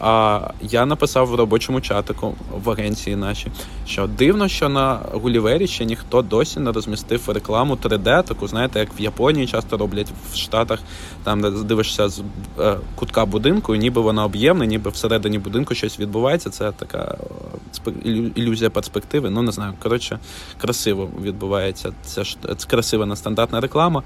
А 0.00 0.40
я 0.60 0.86
написав 0.86 1.26
в 1.28 1.34
робочому 1.34 1.80
чатику 1.80 2.34
в 2.64 2.70
агенції 2.70 3.16
нашій, 3.16 3.50
що 3.86 4.06
дивно, 4.06 4.48
що 4.48 4.68
на 4.68 4.98
Гулівері 5.12 5.66
ще 5.66 5.84
ніхто 5.84 6.22
досі 6.22 6.60
не 6.60 6.72
розмістив 6.72 7.28
рекламу 7.28 7.74
3D, 7.74 8.22
таку 8.22 8.48
знаєте, 8.48 8.78
як 8.78 8.88
в 8.98 9.00
Японії 9.00 9.46
часто 9.46 9.76
роблять 9.76 10.12
в 10.32 10.36
Штатах, 10.36 10.80
там 11.24 11.40
де 11.40 11.50
дивишся 11.50 12.08
з 12.08 12.22
е, 12.58 12.76
кутка 12.94 13.24
будинку, 13.24 13.74
і 13.74 13.78
ніби 13.78 14.00
вона 14.00 14.24
об'ємна, 14.24 14.66
ніби 14.66 14.90
всередині 14.90 15.38
будинку 15.38 15.74
щось 15.74 16.00
відбувається. 16.00 16.50
Це 16.50 16.72
така 16.72 17.18
е, 17.86 18.10
ілюзія 18.34 18.70
перспективи. 18.70 19.30
Ну 19.30 19.42
не 19.42 19.52
знаю. 19.52 19.72
Коротше, 19.82 20.18
красиво 20.60 21.08
відбувається. 21.22 21.92
Це 22.02 22.24
ж 22.24 22.36
це 22.56 22.68
красива 22.68 23.06
нестандартна 23.06 23.60
реклама. 23.60 24.02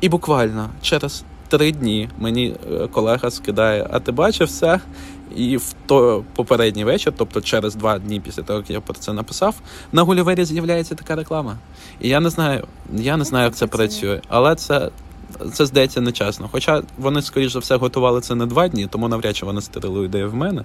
І 0.00 0.08
буквально 0.08 0.70
через 0.82 1.24
три 1.48 1.72
дні 1.72 2.08
мені 2.18 2.54
е, 2.72 2.88
колега 2.88 3.30
скидає, 3.30 3.86
а 3.90 4.00
ти 4.00 4.12
бачив 4.12 4.46
все? 4.46 4.80
І 5.36 5.56
в 5.56 5.74
той 5.86 6.22
попередній 6.34 6.84
вечір, 6.84 7.12
тобто 7.16 7.40
через 7.40 7.74
два 7.74 7.98
дні 7.98 8.20
після 8.20 8.42
того, 8.42 8.58
як 8.58 8.70
я 8.70 8.80
про 8.80 8.94
це 8.94 9.12
написав, 9.12 9.54
на 9.92 10.02
Гулівері 10.02 10.44
з'являється 10.44 10.94
така 10.94 11.16
реклама. 11.16 11.58
І 12.00 12.08
я 12.08 12.20
не 12.20 12.30
знаю, 12.30 12.66
я 12.94 13.16
не 13.16 13.24
знаю, 13.24 13.44
як 13.44 13.54
це 13.54 13.66
працює, 13.66 14.20
але 14.28 14.54
це. 14.54 14.90
Це 15.52 15.66
здається 15.66 16.00
нечесно. 16.00 16.48
Хоча 16.52 16.82
вони, 16.98 17.22
скоріш 17.22 17.52
за 17.52 17.58
все, 17.58 17.76
готували 17.76 18.20
це 18.20 18.34
не 18.34 18.46
два 18.46 18.68
дні, 18.68 18.86
тому 18.86 19.08
навряд 19.08 19.36
чи 19.36 19.46
вони 19.46 19.60
стерили 19.60 20.04
ідею 20.04 20.30
в 20.30 20.34
мене 20.34 20.64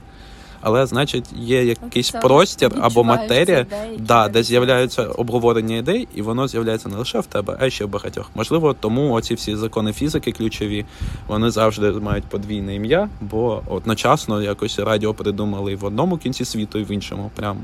але 0.62 0.86
значить 0.86 1.26
є 1.36 1.64
якийсь 1.64 2.10
це 2.10 2.20
простір 2.20 2.72
або 2.82 3.04
матерія, 3.04 3.66
да, 4.00 4.28
де 4.28 4.44
з'являються 4.44 5.04
обговорення 5.04 5.76
ідей, 5.76 6.08
і 6.16 6.22
воно 6.22 6.48
з'являється 6.48 6.90
не 6.90 6.96
лише 6.96 7.20
в 7.20 7.26
тебе, 7.26 7.58
а 7.60 7.66
й 7.66 7.72
ще 7.72 7.86
в 7.86 7.90
багатьох. 7.90 8.30
Можливо, 8.36 8.76
тому 8.80 9.14
оці 9.14 9.34
всі 9.34 9.56
закони 9.56 9.94
фізики 9.94 10.32
ключові 10.32 10.86
вони 11.28 11.52
завжди 11.52 11.92
мають 11.92 12.24
подвійне 12.24 12.76
ім'я, 12.76 13.10
бо 13.22 13.62
одночасно 13.68 14.42
якось 14.42 14.80
радіо 14.80 15.14
придумали 15.14 15.72
і 15.72 15.76
в 15.76 15.86
одному 15.86 16.18
кінці 16.18 16.46
світу, 16.46 16.80
і 16.80 16.84
в 16.84 16.92
іншому, 16.92 17.32
прям 17.36 17.58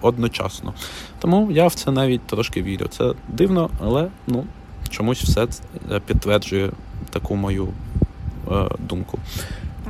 одночасно. 0.00 0.74
Тому 1.18 1.48
я 1.50 1.66
в 1.66 1.74
це 1.74 1.90
навіть 1.90 2.26
трошки 2.26 2.62
вірю. 2.62 2.86
Це 2.88 3.12
дивно, 3.28 3.70
але 3.84 4.08
ну 4.26 4.44
чомусь 4.90 5.22
все 5.22 5.46
підтверджує 6.06 6.70
таку 7.10 7.36
мою 7.36 7.68
е, 8.50 8.68
думку. 8.78 9.18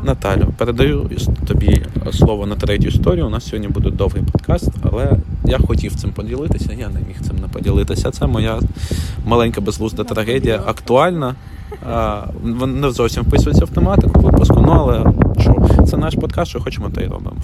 Наталю, 0.03 0.47
передаю 0.57 1.11
тобі 1.47 1.83
слово 2.13 2.47
на 2.47 2.57
третю 2.57 2.89
історію. 2.89 3.27
У 3.27 3.31
нас 3.31 3.49
сьогодні 3.49 3.69
буде 3.69 3.91
довгий 3.91 4.23
подкаст, 4.23 4.71
але 4.83 5.13
я 5.45 5.59
хотів 5.59 5.95
цим 5.95 6.11
поділитися, 6.11 6.73
я 6.73 6.89
не 6.89 7.01
міг 7.01 7.21
цим 7.21 7.37
не 7.37 7.49
поділитися. 7.49 8.11
Це 8.11 8.27
моя 8.27 8.61
маленька 9.27 9.61
безглузда 9.61 10.05
трагедія, 10.05 10.63
актуальна. 10.67 11.35
Не 12.67 12.91
зовсім 12.91 13.23
вписується 13.23 13.65
в 13.65 13.69
тематику 13.69 14.21
випуску, 14.21 14.61
ну 14.61 14.73
але 14.73 15.13
що, 15.41 15.85
це 15.87 15.97
наш 15.97 16.15
подкаст, 16.15 16.51
що 16.51 16.61
хочемо, 16.61 16.91
те 16.91 17.05
й 17.05 17.07
робимо. 17.07 17.37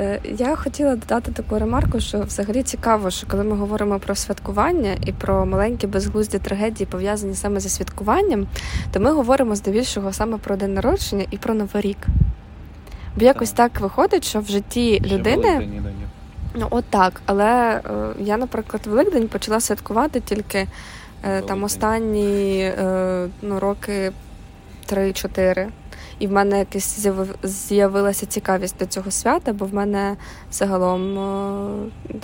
Е, 0.00 0.20
я 0.38 0.56
хотіла 0.56 0.96
додати 0.96 1.32
таку 1.32 1.58
ремарку, 1.58 2.00
що 2.00 2.20
взагалі 2.20 2.62
цікаво, 2.62 3.10
що 3.10 3.26
коли 3.26 3.44
ми 3.44 3.56
говоримо 3.56 3.98
про 3.98 4.14
святкування 4.14 4.96
і 5.06 5.12
про 5.12 5.46
маленькі 5.46 5.86
безглузді 5.86 6.38
трагедії, 6.38 6.86
пов'язані 6.86 7.34
саме 7.34 7.60
зі 7.60 7.68
святкуванням, 7.68 8.46
то 8.92 9.00
ми 9.00 9.12
говоримо 9.12 9.56
здебільшого 9.56 10.12
саме 10.12 10.38
про 10.38 10.56
день 10.56 10.74
народження 10.74 11.24
і 11.30 11.36
про 11.36 11.54
новий 11.54 11.82
рік. 11.82 12.06
Бо 13.16 13.24
якось 13.24 13.52
так, 13.52 13.72
так 13.72 13.82
виходить, 13.82 14.24
що 14.24 14.40
в 14.40 14.46
житті 14.46 15.02
Ще 15.04 15.14
людини. 15.16 15.82
Ну, 16.54 16.66
от 16.70 16.84
так. 16.84 17.20
Але 17.26 17.72
е, 17.74 17.80
я, 18.20 18.36
наприклад, 18.36 18.86
Великдень 18.86 19.28
почала 19.28 19.60
святкувати 19.60 20.20
тільки 20.20 20.66
е, 21.24 21.40
там 21.40 21.64
останні 21.64 22.60
е, 22.60 23.28
ну, 23.42 23.60
роки 23.60 24.12
3-4 24.92 25.68
і 26.20 26.26
в 26.26 26.32
мене 26.32 26.58
якась 26.58 27.06
з'явилася 27.42 28.26
цікавість 28.26 28.78
до 28.78 28.86
цього 28.86 29.10
свята, 29.10 29.52
бо 29.52 29.66
в 29.66 29.74
мене 29.74 30.16
загалом 30.52 31.18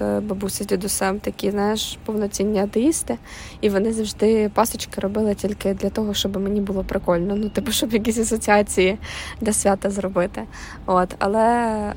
е, 0.01 0.21
бабуся 0.21 0.65
з 0.65 0.67
дідусем 0.67 1.21
такі, 1.21 1.51
знаєш, 1.51 1.99
повноцінні 2.05 2.61
атеїсти, 2.61 3.19
і 3.61 3.69
вони 3.69 3.93
завжди 3.93 4.51
пасочки 4.55 5.01
робили 5.01 5.35
тільки 5.35 5.75
для 5.75 5.91
того, 5.91 6.15
щоб 6.15 6.37
мені 6.37 6.61
було 6.61 6.85
прикольно. 6.85 7.37
Ну, 7.37 7.49
типу, 7.49 7.73
щоб 7.73 7.93
якісь 7.93 8.19
асоціації 8.19 8.99
для 9.41 9.53
свята 9.53 9.91
зробити. 9.91 10.43
От, 10.87 11.15
Але 11.19 11.45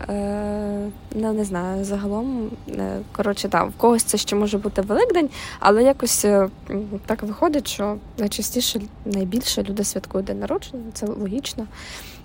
е, 0.10 0.90
ну, 1.16 1.34
не 1.34 1.44
знаю, 1.44 1.86
загалом, 1.86 2.50
е, 2.70 3.00
коротше, 3.12 3.50
так, 3.50 3.70
в 3.70 3.74
когось 3.78 4.04
це 4.04 4.18
ще 4.18 4.36
може 4.36 4.58
бути 4.58 4.82
Великдень, 4.82 5.30
але 5.60 5.84
якось 5.84 6.26
так 7.06 7.24
виходить, 7.24 7.68
що 7.68 7.96
найчастіше 8.18 8.82
найбільше 9.06 9.64
люди 9.64 9.84
святкують 9.84 10.28
день 10.28 10.40
народження, 10.40 10.84
це 10.94 11.06
логічно 11.06 11.68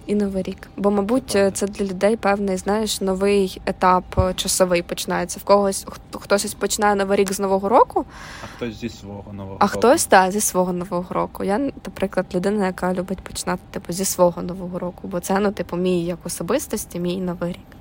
і 0.06 0.14
новий 0.14 0.42
рік. 0.42 0.68
Бо, 0.76 0.90
мабуть, 0.90 1.30
це 1.52 1.66
для 1.66 1.84
людей 1.84 2.16
певний, 2.16 2.56
знаєш, 2.56 3.00
новий 3.00 3.60
етап 3.66 4.04
е, 4.18 4.34
часовий 4.34 4.82
починається. 4.82 5.40
В 5.40 5.44
когось 5.44 5.86
хтось 6.12 6.54
починає 6.54 6.94
новий 6.94 7.18
рік 7.18 7.32
з 7.32 7.40
нового 7.40 7.68
року, 7.68 8.04
а 8.42 8.46
хтось 8.56 8.80
зі 8.80 8.88
свого 8.88 9.32
нового 9.32 9.56
а 9.60 9.64
року. 9.64 9.78
хтось 9.78 10.04
так, 10.04 10.32
зі 10.32 10.40
свого 10.40 10.72
нового 10.72 11.14
року. 11.14 11.44
Я, 11.44 11.58
наприклад, 11.58 12.26
людина, 12.34 12.66
яка 12.66 12.94
любить 12.94 13.20
починати 13.20 13.62
типу 13.70 13.92
зі 13.92 14.04
свого 14.04 14.42
нового 14.42 14.78
року, 14.78 15.08
бо 15.08 15.20
це 15.20 15.38
ну, 15.38 15.52
типу, 15.52 15.76
мій 15.76 16.04
як 16.04 16.18
особистості, 16.24 17.00
мій 17.00 17.16
новий 17.16 17.52
рік. 17.52 17.76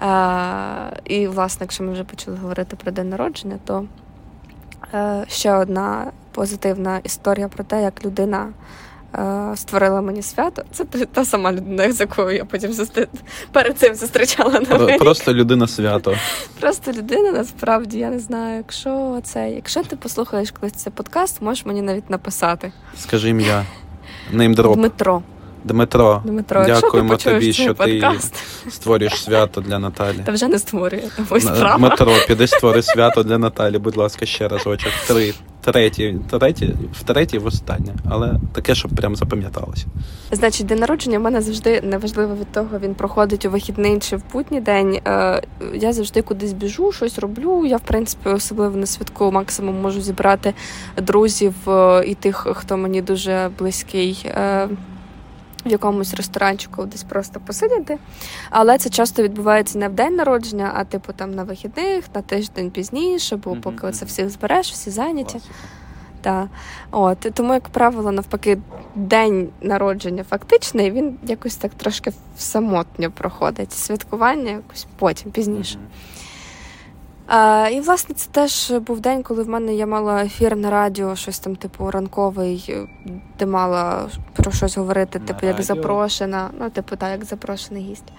Е, 0.00 1.00
І, 1.04 1.26
власне, 1.26 1.64
якщо 1.64 1.84
ми 1.84 1.92
вже 1.92 2.04
почали 2.04 2.36
говорити 2.36 2.76
про 2.76 2.92
день 2.92 3.08
народження, 3.08 3.58
то 3.64 3.84
е, 4.94 5.24
ще 5.28 5.54
одна 5.54 6.12
позитивна 6.32 6.98
історія 6.98 7.48
про 7.48 7.64
те, 7.64 7.82
як 7.82 8.04
людина. 8.04 8.48
Е, 9.18 9.56
створила 9.56 10.00
мені 10.00 10.22
свято. 10.22 10.62
Це 10.72 10.84
та 10.84 11.24
сама 11.24 11.52
людина, 11.52 11.92
з 11.92 12.00
якою 12.00 12.36
я 12.36 12.44
потім 12.44 12.72
зустрі... 12.72 13.06
перед 13.52 13.78
цим 13.78 13.94
зустрічала 13.94 14.60
на 14.60 14.98
Просто 14.98 15.34
людина 15.34 15.66
свято. 15.68 16.16
Просто 16.60 16.92
людина, 16.92 17.32
насправді, 17.32 17.98
я 17.98 18.10
не 18.10 18.18
знаю. 18.18 18.56
Якщо 18.56 19.20
це, 19.24 19.50
якщо 19.50 19.82
ти 19.82 19.96
послухаєш 19.96 20.50
колись 20.50 20.72
цей 20.72 20.92
подкаст, 20.92 21.42
можеш 21.42 21.66
мені 21.66 21.82
навіть 21.82 22.10
написати. 22.10 22.72
Скажи 22.98 23.28
ім'я. 23.28 23.64
Namedrop. 24.32 24.76
Дмитро. 24.76 25.22
Дмитро, 25.66 26.22
Дмитро, 26.24 26.64
дякуємо 26.64 27.16
ти 27.16 27.30
тобі, 27.30 27.52
що 27.52 27.74
подкаст? 27.74 28.34
ти 28.64 28.70
створюєш 28.70 29.22
свято 29.22 29.60
для 29.60 29.78
Наталі. 29.78 30.16
Та 30.24 30.32
вже 30.32 30.48
не 30.48 30.58
створює. 30.58 31.02
Дмитро, 31.76 32.12
піди 32.28 32.46
створи 32.46 32.82
свято 32.82 33.22
для 33.22 33.38
Наталі, 33.38 33.78
будь 33.78 33.96
ласка, 33.96 34.26
ще 34.26 34.48
разочок. 34.48 34.92
Три 35.06 35.34
третій, 35.60 36.16
третій, 36.30 36.74
в 36.92 37.02
третій, 37.02 37.38
в 37.38 37.46
останнє, 37.46 37.94
але 38.10 38.34
таке, 38.52 38.74
щоб 38.74 38.90
прям 38.90 39.16
запам'яталося. 39.16 39.86
Значить, 40.30 40.66
день 40.66 40.78
народження 40.78 41.18
в 41.18 41.22
мене 41.22 41.40
завжди 41.40 41.80
неважливо 41.80 42.34
від 42.34 42.52
того, 42.52 42.78
він 42.82 42.94
проходить 42.94 43.46
у 43.46 43.50
вихідний 43.50 43.98
чи 43.98 44.16
в 44.16 44.22
путній 44.22 44.60
день. 44.60 45.00
Е, 45.06 45.42
я 45.74 45.92
завжди 45.92 46.22
кудись 46.22 46.52
біжу, 46.52 46.92
щось 46.92 47.18
роблю. 47.18 47.66
Я, 47.66 47.76
в 47.76 47.80
принципі, 47.80 48.28
особливо 48.28 48.76
на 48.76 48.86
святку 48.86 49.32
максимум 49.32 49.80
можу 49.80 50.00
зібрати 50.00 50.54
друзів 50.96 51.54
е, 51.68 52.04
і 52.06 52.14
тих, 52.14 52.46
хто 52.54 52.76
мені 52.76 53.02
дуже 53.02 53.50
близький. 53.58 54.26
В 55.66 55.68
якомусь 55.68 56.14
ресторанчику 56.14 56.84
десь 56.84 57.02
просто 57.02 57.40
посидіти. 57.40 57.98
Але 58.50 58.78
це 58.78 58.90
часто 58.90 59.22
відбувається 59.22 59.78
не 59.78 59.88
в 59.88 59.92
день 59.92 60.14
народження, 60.14 60.72
а 60.74 60.84
типу 60.84 61.12
там 61.12 61.34
на 61.34 61.42
вихідних, 61.42 62.04
на 62.14 62.22
тиждень 62.22 62.70
пізніше, 62.70 63.36
бо 63.36 63.56
поки 63.56 63.90
це 63.90 64.04
всіх 64.04 64.30
збереш, 64.30 64.72
всі 64.72 64.90
зайняті. 64.90 65.40
Так. 66.20 66.46
От, 66.90 67.18
Тому, 67.18 67.54
як 67.54 67.68
правило, 67.68 68.12
навпаки, 68.12 68.58
день 68.94 69.48
народження 69.60 70.24
фактичний, 70.24 70.90
він 70.90 71.18
якось 71.22 71.56
так 71.56 71.74
трошки 71.74 72.12
самотньо 72.38 73.10
проходить. 73.10 73.72
Святкування 73.72 74.50
якось 74.50 74.86
потім, 74.98 75.30
пізніше. 75.30 75.78
А, 77.26 77.68
І, 77.72 77.80
власне, 77.80 78.14
це 78.14 78.28
теж 78.30 78.70
був 78.70 79.00
день, 79.00 79.22
коли 79.22 79.42
в 79.42 79.48
мене 79.48 79.74
я 79.74 79.86
мала 79.86 80.24
ефір 80.24 80.56
на 80.56 80.70
радіо, 80.70 81.16
щось 81.16 81.38
там, 81.38 81.56
типу, 81.56 81.90
ранковий, 81.90 82.86
де 83.38 83.46
мала 83.46 84.08
про 84.32 84.52
щось 84.52 84.76
говорити, 84.76 85.18
на 85.18 85.26
типу, 85.26 85.46
як 85.46 85.62
запрошена. 85.62 86.50
Ну, 86.60 86.70
типу, 86.70 86.96
так, 86.96 87.10
як 87.10 87.24
запрошений 87.24 87.82
гість. 87.82 88.12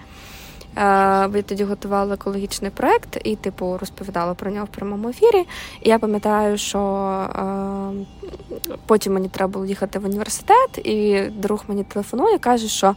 Я 0.76 1.42
тоді 1.46 1.64
готувала 1.64 2.14
екологічний 2.14 2.70
проект 2.70 3.18
і, 3.24 3.36
типу, 3.36 3.78
розповідала 3.78 4.34
про 4.34 4.50
нього 4.50 4.64
в 4.64 4.68
прямому 4.68 5.08
ефірі. 5.08 5.46
І 5.82 5.88
я 5.88 5.98
пам'ятаю, 5.98 6.58
що 6.58 6.78
потім 8.86 9.12
мені 9.12 9.28
треба 9.28 9.52
було 9.52 9.66
їхати 9.66 9.98
в 9.98 10.04
університет, 10.04 10.78
і 10.84 11.22
друг 11.30 11.64
мені 11.68 11.84
телефонує, 11.84 12.38
каже, 12.38 12.68
що 12.68 12.94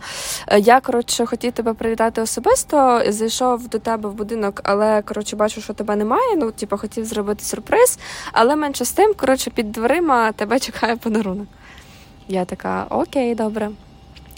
«Е, 0.48 0.60
я 0.60 0.80
коротше 0.80 1.26
хотів 1.26 1.52
тебе 1.52 1.74
привітати 1.74 2.22
особисто. 2.22 3.02
Зайшов 3.08 3.68
до 3.68 3.80
тебе 3.80 4.10
в 4.10 4.14
будинок, 4.14 4.62
але 4.64 5.02
коротше 5.02 5.36
бачу, 5.36 5.62
що 5.62 5.74
тебе 5.74 5.96
немає. 5.96 6.36
Ну, 6.38 6.52
типу, 6.52 6.78
хотів 6.78 7.06
зробити 7.06 7.44
сюрприз, 7.44 8.00
але 8.34 8.56
менше 8.56 8.86
з 8.86 8.92
тим, 8.92 9.14
коротше, 9.14 9.52
під 9.52 9.72
дверима 9.72 10.32
тебе 10.32 10.60
чекає 10.60 10.96
подарунок. 10.96 11.48
Я 12.28 12.46
така, 12.46 12.86
окей, 12.90 13.36
добре. 13.36 13.70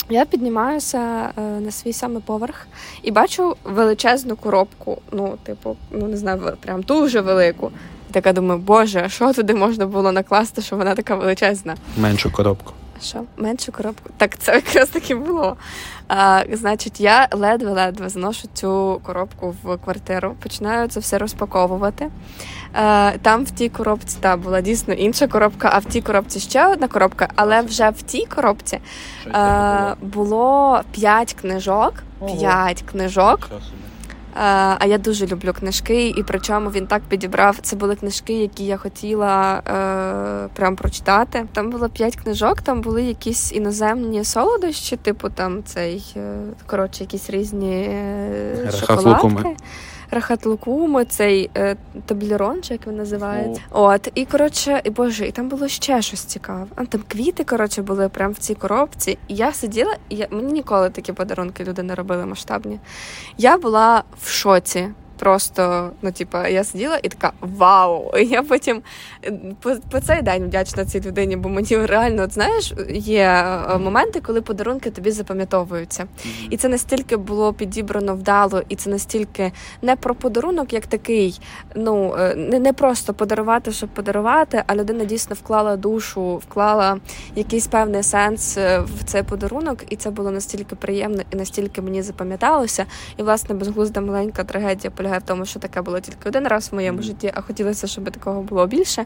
Я 0.10 0.26
піднімаюся 0.26 1.30
е, 1.38 1.42
на 1.42 1.72
свій 1.72 1.94
самий 1.94 2.22
поверх 2.22 2.68
і 3.04 3.12
бачу 3.12 3.56
величезну 3.64 4.36
коробку. 4.36 5.02
Ну, 5.12 5.38
типу, 5.44 5.76
ну 5.92 6.08
не 6.08 6.18
знаю, 6.18 6.58
прям 6.60 6.82
дуже 6.82 7.22
велику. 7.22 7.72
І 8.10 8.14
така 8.14 8.34
думаю, 8.34 8.60
боже, 8.60 9.10
що 9.10 9.34
туди 9.34 9.54
можна 9.54 9.86
було 9.86 10.12
накласти, 10.12 10.62
що 10.62 10.76
вона 10.78 10.96
така 10.96 11.16
величезна? 11.16 11.76
Меншу 11.98 12.32
коробку. 12.32 12.74
Що? 13.02 13.24
Меншу 13.38 13.72
коробку. 13.72 14.10
Так, 14.18 14.38
це 14.38 14.54
якраз 14.54 14.90
таки 14.90 15.16
було. 15.16 15.58
А, 16.08 16.44
значить, 16.52 17.00
я 17.00 17.28
ледве-ледве 17.32 18.10
зношу 18.10 18.48
цю 18.54 19.02
коробку 19.04 19.56
в 19.64 19.78
квартиру, 19.78 20.36
починаю 20.44 20.88
це 20.88 21.00
все 21.00 21.18
розпаковувати. 21.18 22.10
А, 22.74 23.12
там 23.22 23.44
в 23.44 23.52
тій 23.52 23.70
коробці 23.70 24.18
та 24.20 24.38
була 24.38 24.62
дійсно 24.62 24.94
інша 24.94 25.28
коробка, 25.28 25.70
а 25.74 25.80
в 25.80 25.86
тій 25.86 26.02
коробці 26.02 26.40
ще 26.40 26.68
одна 26.68 26.88
коробка, 26.88 27.28
але 27.36 27.62
вже 27.62 27.90
в 27.90 28.02
тій 28.02 28.26
коробці 28.36 28.80
таке 29.24 29.96
було 30.02 30.82
5 30.92 31.34
книжок. 31.34 31.94
5 32.40 32.82
книжок. 32.92 33.50
Е, 34.36 34.40
А 34.80 34.86
я 34.86 34.98
дуже 34.98 35.28
люблю 35.28 35.54
книжки, 35.60 36.08
і 36.10 36.24
причому 36.28 36.70
він 36.70 36.88
так 36.88 37.02
підібрав. 37.10 37.58
Це 37.62 37.76
були 37.76 37.96
книжки, 37.96 38.34
які 38.34 38.66
я 38.66 38.78
хотіла 38.78 39.54
е, 39.68 40.50
прям 40.56 40.76
прочитати. 40.76 41.46
Там 41.54 41.70
було 41.70 41.90
п'ять 41.90 42.16
книжок, 42.16 42.62
там 42.62 42.82
були 42.82 43.04
якісь 43.04 43.52
іноземні 43.52 44.24
солодощі, 44.24 44.98
типу 44.98 45.30
там 45.30 45.64
цей 45.64 46.14
е, 46.18 46.36
коротше, 46.68 47.04
якісь 47.04 47.30
різні 47.30 47.76
е, 47.90 48.72
шоколадки. 48.80 49.56
Рахат-лукуми, 50.14 51.06
цей 51.06 51.50
е, 51.58 51.76
таблерон, 52.06 52.62
чи 52.62 52.74
як 52.74 52.88
він 52.88 52.96
називається. 52.96 53.62
От, 53.72 54.12
і 54.16 54.26
коротше, 54.26 54.82
і 54.84 54.90
боже, 54.90 55.28
і 55.28 55.32
там 55.32 55.50
було 55.50 55.68
ще 55.68 56.02
щось 56.02 56.24
цікаве. 56.24 56.66
А 56.76 56.86
там 56.86 57.02
квіти, 57.08 57.44
коротше, 57.44 57.82
були 57.82 58.10
прямо 58.10 58.34
в 58.34 58.38
цій 58.38 58.56
коробці. 58.56 59.18
І 59.28 59.36
я 59.36 59.54
сиділа, 59.54 59.98
і 60.10 60.16
я, 60.16 60.28
мені 60.32 60.54
ніколи 60.54 60.90
такі 60.90 61.14
подарунки 61.14 61.64
люди 61.64 61.84
не 61.84 61.96
робили 61.96 62.26
масштабні. 62.26 62.80
Я 63.38 63.58
була 63.58 64.04
в 64.22 64.30
шоці. 64.30 64.90
Просто, 65.24 65.92
ну, 66.02 66.12
типа, 66.12 66.48
я 66.48 66.64
сиділа 66.64 67.00
і 67.04 67.10
така 67.10 67.32
вау! 67.42 68.12
І 68.18 68.26
я 68.26 68.44
потім 68.44 68.82
е, 69.26 69.34
по, 69.62 69.76
по 69.92 70.00
цей 70.00 70.22
день 70.22 70.44
вдячна 70.44 70.86
цій 70.86 71.02
людині, 71.02 71.36
бо 71.36 71.50
мені 71.50 71.86
реально, 71.86 72.24
от 72.24 72.34
знаєш, 72.34 72.74
є 72.90 73.46
е, 73.70 73.78
моменти, 73.78 74.22
коли 74.22 74.42
подарунки 74.42 74.92
тобі 74.92 75.12
запам'ятовуються. 75.12 76.06
І 76.50 76.58
це 76.58 76.70
настільки 76.70 77.18
було 77.18 77.54
підібрано 77.54 78.16
вдало, 78.16 78.62
і 78.70 78.76
це 78.76 78.90
настільки 78.90 79.52
не 79.82 79.96
про 79.96 80.16
подарунок, 80.16 80.74
як 80.74 80.88
такий. 80.88 81.40
Ну 81.76 82.16
е, 82.20 82.36
не, 82.36 82.60
не 82.60 82.74
просто 82.74 83.14
подарувати, 83.14 83.72
щоб 83.72 83.90
подарувати, 83.90 84.64
а 84.68 84.76
людина 84.76 85.06
дійсно 85.06 85.36
вклала 85.36 85.78
душу, 85.78 86.36
вклала 86.36 86.98
якийсь 87.36 87.68
певний 87.68 88.04
сенс 88.04 88.58
в 88.58 89.04
цей 89.06 89.24
подарунок, 89.24 89.84
і 89.90 89.96
це 89.96 90.10
було 90.12 90.32
настільки 90.32 90.76
приємно 90.76 91.22
і 91.32 91.36
настільки 91.36 91.82
мені 91.82 92.02
запам'яталося. 92.02 92.86
І 93.18 93.24
власне 93.24 93.56
безглузда 93.56 94.02
маленька 94.02 94.44
трагедія 94.44 94.92
полягає 94.92 95.13
в 95.18 95.24
тому, 95.24 95.46
що 95.46 95.60
таке 95.60 95.82
було 95.82 96.00
тільки 96.00 96.30
один 96.30 96.48
раз 96.48 96.70
в 96.72 96.76
моєму 96.76 97.02
житті, 97.02 97.32
а 97.34 97.42
хотілося, 97.42 97.88
щоб 97.88 98.12
такого 98.12 98.42
було 98.42 98.68
більше. 98.68 99.06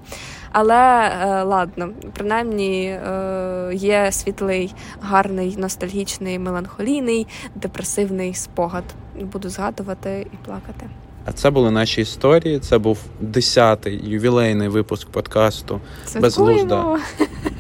Але 0.52 0.76
е, 0.76 1.44
ладно, 1.44 1.90
принаймні 2.14 2.86
е, 2.86 3.72
є 3.74 4.12
світлий, 4.12 4.74
гарний, 5.02 5.56
ностальгічний, 5.58 6.40
меланхолійний, 6.40 7.28
депресивний 7.56 8.34
спогад. 8.34 8.84
Буду 9.22 9.50
згадувати 9.50 10.28
і 10.34 10.46
плакати. 10.46 10.90
А 11.26 11.32
це 11.32 11.50
були 11.50 11.72
наші 11.72 12.02
історії. 12.02 12.60
Це 12.60 12.78
був 12.78 13.00
10-й 13.24 14.10
ювілейний 14.10 14.68
випуск 14.68 15.10
подкасту. 15.10 15.82
Святкуємо. 16.06 17.00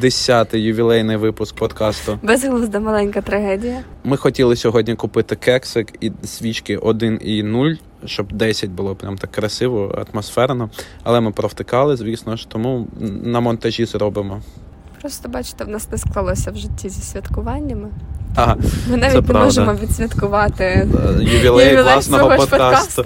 10-й 0.00 0.64
ювілейний 0.66 1.16
випуск 1.16 1.56
подкасту. 1.56 2.18
Безглузда 2.22 2.80
маленька 2.80 3.20
трагедія. 3.20 3.80
Ми 4.04 4.16
хотіли 4.16 4.56
сьогодні 4.56 4.94
купити 4.94 5.36
кексик 5.36 5.92
і 6.00 6.12
свічки 6.24 6.76
1 6.76 7.18
і 7.22 7.42
0, 7.42 7.70
щоб 8.04 8.32
10 8.32 8.70
було 8.70 8.94
прям 8.94 9.18
так 9.18 9.30
красиво, 9.30 10.04
атмосферно. 10.12 10.70
Але 11.02 11.20
ми 11.20 11.30
провтикали, 11.30 11.96
звісно 11.96 12.36
ж, 12.36 12.48
тому 12.48 12.86
на 13.24 13.40
монтажі 13.40 13.84
зробимо. 13.84 14.42
Просто 15.00 15.28
бачите, 15.28 15.64
в 15.64 15.68
нас 15.68 15.90
не 15.90 15.98
склалося 15.98 16.50
в 16.50 16.56
житті 16.56 16.88
зі 16.88 17.02
святкуваннями. 17.02 17.88
Ага, 18.36 18.56
Ми 18.90 18.96
навіть 18.96 19.14
не 19.14 19.22
правда. 19.22 19.44
можемо 19.44 19.74
відсвяткувати 19.74 20.64
е, 20.64 20.86
ювілей 21.18 21.36
ювілей 21.36 21.82
власного 21.82 22.22
свого 22.22 22.44
ж 22.44 22.50
подкасту. 22.50 23.04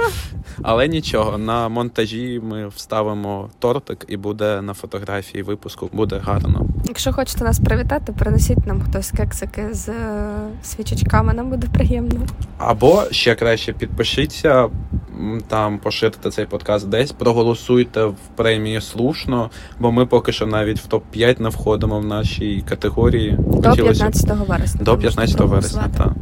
Але 0.62 0.88
нічого, 0.88 1.38
на 1.38 1.68
монтажі 1.68 2.40
ми 2.44 2.68
вставимо 2.68 3.50
тортик 3.58 4.04
і 4.08 4.16
буде 4.16 4.62
на 4.62 4.74
фотографії 4.74 5.42
випуску, 5.42 5.90
буде 5.92 6.20
гарно. 6.24 6.66
Якщо 6.84 7.12
хочете 7.12 7.44
нас 7.44 7.60
привітати, 7.60 8.12
принесіть 8.12 8.66
нам 8.66 8.82
хтось 8.82 9.10
кексики 9.10 9.68
з 9.72 9.88
е, 9.88 9.94
свічечками, 10.62 11.34
нам 11.34 11.50
буде 11.50 11.66
приємно. 11.72 12.20
Або 12.58 13.04
ще 13.10 13.34
краще 13.34 13.72
підпишіться, 13.72 14.68
там 15.48 15.78
поширте 15.78 16.30
цей 16.30 16.46
подкаст 16.46 16.88
десь, 16.88 17.12
проголосуйте 17.12 18.04
в 18.04 18.16
премії 18.36 18.80
слушно, 18.80 19.50
бо 19.80 19.92
ми 19.92 20.06
поки 20.06 20.32
що 20.32 20.46
навіть 20.46 20.80
в 20.80 20.88
топ-5 20.88 21.42
не 21.42 21.48
входимо 21.48 22.00
в 22.00 22.04
нашій 22.04 22.64
категорії. 22.68 23.38
До 23.38 23.72
15 23.72 24.30
вересня. 24.48 24.80
До 24.84 24.98
15 24.98 25.40
вересня, 25.40 25.88
так. 25.96 26.12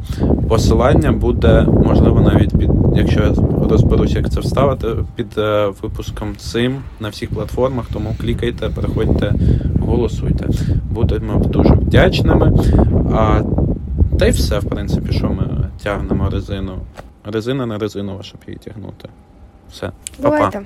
Посилання 0.49 1.13
буде, 1.13 1.67
можливо, 1.85 2.21
навіть 2.21 2.59
під, 2.59 2.71
якщо 2.97 3.21
я 3.21 3.35
розберусь, 3.69 4.13
як 4.13 4.31
це 4.31 4.41
вставити, 4.41 4.89
під 5.17 5.39
е, 5.39 5.73
випуском 5.83 6.37
цим 6.37 6.83
на 7.01 7.09
всіх 7.09 7.31
платформах. 7.31 7.87
Тому 7.93 8.15
клікайте, 8.21 8.69
переходьте, 8.69 9.35
голосуйте. 9.81 10.49
Будемо 10.91 11.39
дуже 11.39 11.75
вдячними. 11.75 12.53
А, 13.15 13.43
та 14.19 14.27
й 14.27 14.31
все, 14.31 14.59
в 14.59 14.65
принципі, 14.65 15.13
що 15.13 15.29
ми 15.29 15.71
тягнемо 15.83 16.31
резину. 16.31 16.73
Резина 17.27 17.67
не 17.67 17.79
резинова, 17.79 18.23
щоб 18.23 18.41
її 18.47 18.59
тягнути. 18.59 19.09
Все, 19.71 19.87
па-па. 19.87 20.23
Бувайте. 20.23 20.63